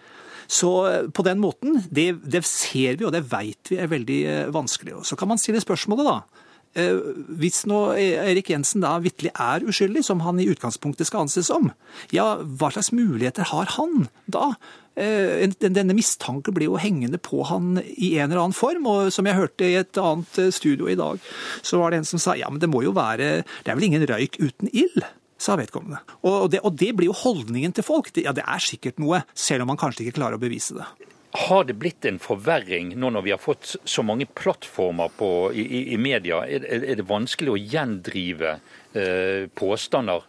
så 0.47 0.71
på 1.15 1.25
den 1.25 1.41
måten, 1.41 1.79
det, 1.89 2.11
det 2.21 2.43
ser 2.45 2.99
vi 2.99 3.07
og 3.07 3.13
det 3.15 3.25
veit 3.31 3.71
vi 3.71 3.79
er 3.81 3.89
veldig 3.89 4.19
eh, 4.29 4.49
vanskelig. 4.53 4.99
Så 5.07 5.17
kan 5.17 5.31
man 5.31 5.41
stille 5.41 5.61
spørsmålet, 5.63 6.05
da. 6.05 6.44
Eh, 6.75 7.01
hvis 7.41 7.63
nå 7.69 7.81
Erik 7.95 8.49
Jensen 8.51 8.83
da 8.83 8.97
vitterlig 9.03 9.31
er 9.31 9.65
uskyldig, 9.67 10.03
som 10.03 10.23
han 10.25 10.41
i 10.43 10.49
utgangspunktet 10.51 11.09
skal 11.09 11.25
anses 11.25 11.47
som, 11.51 11.71
ja, 12.15 12.35
hva 12.43 12.71
slags 12.75 12.91
muligheter 12.95 13.47
har 13.53 13.77
han 13.77 14.09
da 14.31 14.53
Eh, 14.95 15.49
denne 15.59 15.91
mistanken 15.91 16.55
blir 16.55 16.69
jo 16.69 16.77
hengende 16.79 17.19
på 17.19 17.41
han 17.49 17.81
i 17.83 18.13
en 18.15 18.29
eller 18.29 18.45
annen 18.45 18.55
form. 18.55 18.87
og 18.87 19.11
Som 19.13 19.27
jeg 19.27 19.35
hørte 19.35 19.67
i 19.67 19.75
et 19.75 19.99
annet 19.99 20.39
eh, 20.39 20.53
studio 20.55 20.87
i 20.87 20.95
dag, 20.95 21.19
så 21.61 21.81
var 21.81 21.91
det 21.91 21.99
en 21.99 22.07
som 22.07 22.21
sa 22.21 22.37
ja, 22.39 22.49
men 22.49 22.61
det 22.63 22.71
må 22.71 22.83
jo 22.85 22.95
være 22.95 23.43
Det 23.43 23.67
er 23.67 23.75
vel 23.75 23.89
ingen 23.91 24.07
røyk 24.07 24.39
uten 24.39 24.71
ild? 24.71 25.03
sa 25.37 25.57
vedkommende. 25.59 25.99
Og 26.23 26.47
det, 26.49 26.61
og 26.63 26.77
det 26.79 26.93
blir 26.95 27.09
jo 27.09 27.17
holdningen 27.19 27.73
til 27.75 27.83
folk. 27.83 28.07
ja, 28.15 28.31
det 28.31 28.45
er 28.47 28.63
sikkert 28.63 28.97
noe, 29.03 29.25
selv 29.35 29.65
om 29.65 29.67
man 29.67 29.77
kanskje 29.77 30.05
ikke 30.05 30.15
klarer 30.15 30.39
å 30.39 30.41
bevise 30.41 30.77
det. 30.77 30.87
Har 31.35 31.65
det 31.67 31.75
blitt 31.79 32.05
en 32.07 32.19
forverring 32.21 32.93
nå 32.99 33.09
når 33.11 33.25
vi 33.25 33.33
har 33.33 33.41
fått 33.41 33.75
så 33.83 34.03
mange 34.07 34.27
plattformer 34.27 35.11
på, 35.17 35.29
i, 35.53 35.65
i, 35.93 35.97
media? 35.99 36.43
Er, 36.47 36.65
er, 36.71 36.95
det 36.95 37.07
vanskelig 37.09 37.53
å 37.53 37.59
gjendrive 37.59 38.57
eh, 38.95 39.47
påstander 39.55 40.23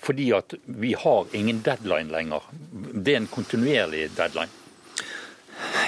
fordi 0.00 0.30
at 0.32 0.54
vi 0.80 0.94
har 0.96 1.26
ingen 1.36 1.60
deadline 1.60 2.08
lenger. 2.08 2.46
Det 2.72 3.12
er 3.12 3.20
en 3.20 3.28
kontinuerlig 3.28 4.06
deadline. 4.16 4.48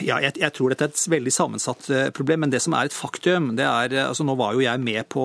Ja, 0.02 0.18
jeg, 0.22 0.34
jeg, 0.40 0.52
tror 0.56 0.72
dette 0.72 0.86
er 0.86 0.92
et 0.92 1.02
veldig 1.12 1.32
sammensatt 1.32 1.88
eh, 1.92 2.08
problem. 2.14 2.44
Men 2.44 2.52
det 2.52 2.62
som 2.64 2.74
er 2.76 2.88
et 2.88 2.96
faktum 2.96 3.52
det 3.58 3.66
er, 3.66 3.94
eh, 3.96 4.08
altså 4.08 4.26
Nå 4.26 4.36
var 4.38 4.56
jo 4.56 4.64
jeg 4.64 4.82
med 4.82 5.08
på 5.12 5.24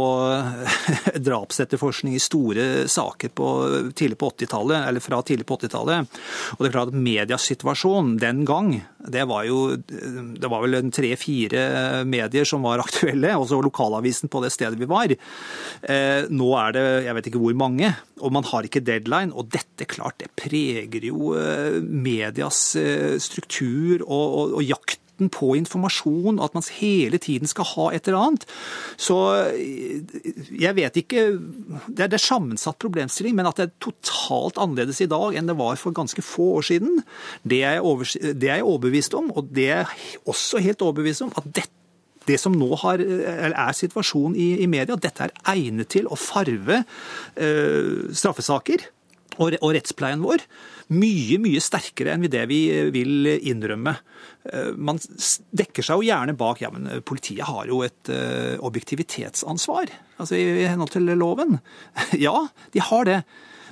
drapsetterforskning 1.28 2.18
i 2.18 2.24
store 2.24 2.68
saker 2.92 3.34
på, 3.38 3.50
tidlig 3.98 4.20
på 4.22 4.32
80-tallet, 4.36 4.88
eller 4.90 5.04
fra 5.04 5.22
tidlig 5.26 5.48
på 5.50 5.60
80-tallet. 5.60 6.20
Og 6.56 6.64
det 6.64 6.70
er 6.70 6.78
klart 6.78 6.94
at 6.94 7.02
mediasituasjonen 7.08 8.18
den 8.22 8.44
gang, 8.48 8.78
det 9.13 9.26
var 9.30 9.48
jo 9.48 9.60
det 9.78 10.50
var 10.52 10.63
vel 10.65 10.91
tre-fire 10.93 12.04
medier 12.08 12.48
som 12.48 12.65
var 12.65 12.84
aktuelle, 12.84 13.34
og 13.38 13.48
så 13.50 13.62
lokalavisen 13.63 14.32
på 14.32 14.43
det 14.43 14.54
stedet 14.56 14.80
vi 14.80 14.89
var. 14.89 15.13
Eh, 15.13 16.28
nå 16.30 16.52
er 16.60 16.78
det 16.78 16.86
jeg 17.08 17.17
vet 17.17 17.32
ikke 17.32 17.43
hvor 17.43 17.58
mange, 17.58 17.91
og 18.22 18.34
man 18.36 18.48
har 18.48 18.67
ikke 18.67 18.84
deadline. 18.86 19.34
Og 19.34 19.50
dette 19.54 19.88
klart, 19.89 20.20
det 20.22 20.32
preger 20.39 21.10
jo 21.10 21.34
medias 21.82 22.62
struktur 23.24 24.04
og 24.06 24.28
og, 24.38 24.58
og 24.58 24.63
jakten 25.17 25.30
på 25.30 25.56
informasjon, 25.58 26.39
at 26.39 26.53
man 26.53 26.63
hele 26.80 27.17
tiden 27.17 27.47
skal 27.47 27.65
ha 27.65 27.91
et 27.93 28.08
eller 28.08 28.19
annet. 28.19 28.45
Så 28.97 29.15
jeg 30.51 30.75
vet 30.75 30.95
ikke 30.97 31.39
Det 31.88 32.03
er, 32.03 32.13
en 32.13 32.19
sammensatt 32.19 32.77
problemstilling, 32.80 33.36
men 33.36 33.47
at 33.47 33.58
det 33.58 33.67
er 33.67 33.80
totalt 33.80 34.58
annerledes 34.58 35.01
i 35.01 35.08
dag 35.08 35.36
enn 35.36 35.47
det 35.47 35.58
var 35.58 35.75
for 35.75 35.91
ganske 35.91 36.21
få 36.21 36.58
år 36.58 36.62
siden, 36.62 37.03
det 37.43 37.63
er 37.63 37.73
jeg, 37.77 37.82
over, 37.82 38.06
det 38.34 38.49
er 38.49 38.56
jeg 38.58 38.63
overbevist 38.63 39.13
om. 39.13 39.32
Og 39.32 39.47
det 39.51 39.69
er 39.69 39.86
også 40.25 40.60
helt 40.60 40.82
overbevist 40.82 41.21
om 41.21 41.34
at 41.36 41.43
dette 41.45 41.73
det 42.27 42.36
som 42.41 42.51
nå 42.51 42.75
har, 42.75 42.99
er 42.99 43.71
situasjonen 43.71 44.36
i, 44.36 44.60
i, 44.60 44.67
media, 44.67 44.97
dette 44.99 45.23
er 45.23 45.32
egnet 45.47 45.88
til 45.88 46.10
å 46.12 46.17
farve 46.19 46.82
eh, 47.39 48.12
straffesaker 48.12 48.84
og, 49.38 49.56
og 49.62 49.71
rettspleien 49.77 50.25
vår 50.25 50.43
mye, 50.93 51.38
mye 51.43 51.62
sterkere 51.63 52.13
enn 52.13 52.26
det 52.32 52.45
vi 52.50 52.62
vil 52.93 53.30
innrømme. 53.38 53.93
Eh, 54.47 54.71
man 54.76 55.00
dekker 55.00 55.86
seg 55.86 56.00
jo 56.00 56.08
gjerne 56.08 56.38
bak 56.39 56.63
ja, 56.63 56.71
men 56.73 57.02
politiet 57.08 57.47
har 57.50 57.67
jo 57.69 57.84
et 57.86 58.12
objektivitetsansvar 58.63 59.91
altså 60.17 60.38
i 60.38 60.65
henhold 60.65 60.93
til 60.95 61.12
loven. 61.19 61.60
ja, 62.28 62.47
de 62.73 62.84
har 62.89 63.08
det. 63.10 63.21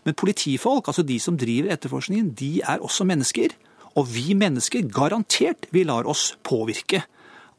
Men 0.05 0.17
politifolk, 0.19 0.91
altså 0.91 1.05
de 1.05 1.17
som 1.21 1.37
driver 1.39 1.73
etterforskningen, 1.73 2.33
de 2.37 2.59
er 2.61 2.83
også 2.83 3.07
mennesker. 3.09 3.55
Og 3.95 4.09
vi 4.11 4.35
mennesker, 4.37 4.85
garantert, 4.91 5.69
vi 5.73 5.85
lar 5.87 6.07
oss 6.09 6.33
påvirke 6.45 7.01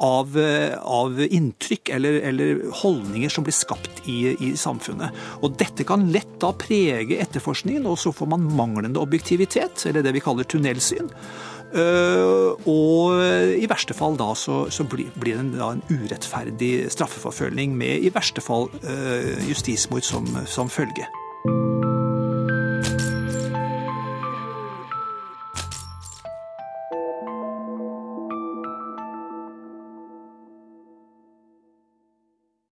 av, 0.03 0.37
av 0.83 1.21
inntrykk 1.25 1.89
eller, 1.97 2.21
eller, 2.29 2.63
holdninger 2.83 3.33
som 3.33 3.47
blir 3.47 3.57
skapt 3.57 4.03
i, 4.05 4.35
i, 4.35 4.53
samfunnet. 4.59 5.17
Og 5.41 5.57
Dette 5.61 5.87
kan 5.89 6.09
lett 6.13 6.37
da 6.43 6.53
prege 6.57 7.21
etterforskningen, 7.23 7.87
og 7.89 7.99
så 8.01 8.13
får 8.13 8.31
man 8.35 8.49
manglende 8.59 9.01
objektivitet, 9.01 9.87
eller 9.89 10.05
det 10.05 10.17
vi 10.17 10.25
kaller 10.25 10.49
tunnelsyn. 10.49 11.09
Uh, 11.77 12.55
og 12.71 13.19
i 13.59 13.67
verste 13.69 13.93
fall 13.97 14.15
da 14.17 14.31
så, 14.39 14.63
så 14.73 14.87
blir, 14.87 15.11
det 15.19 15.35
en, 15.35 15.51
en, 15.61 15.83
urettferdig 15.91 16.87
straffeforfølgning 16.95 17.75
med 17.77 18.07
i 18.07 18.13
verste 18.15 18.45
fall 18.45 18.71
uh, 18.87 19.49
justismord 19.49 20.07
som, 20.07 20.29
som 20.47 20.71
følge. 20.73 21.09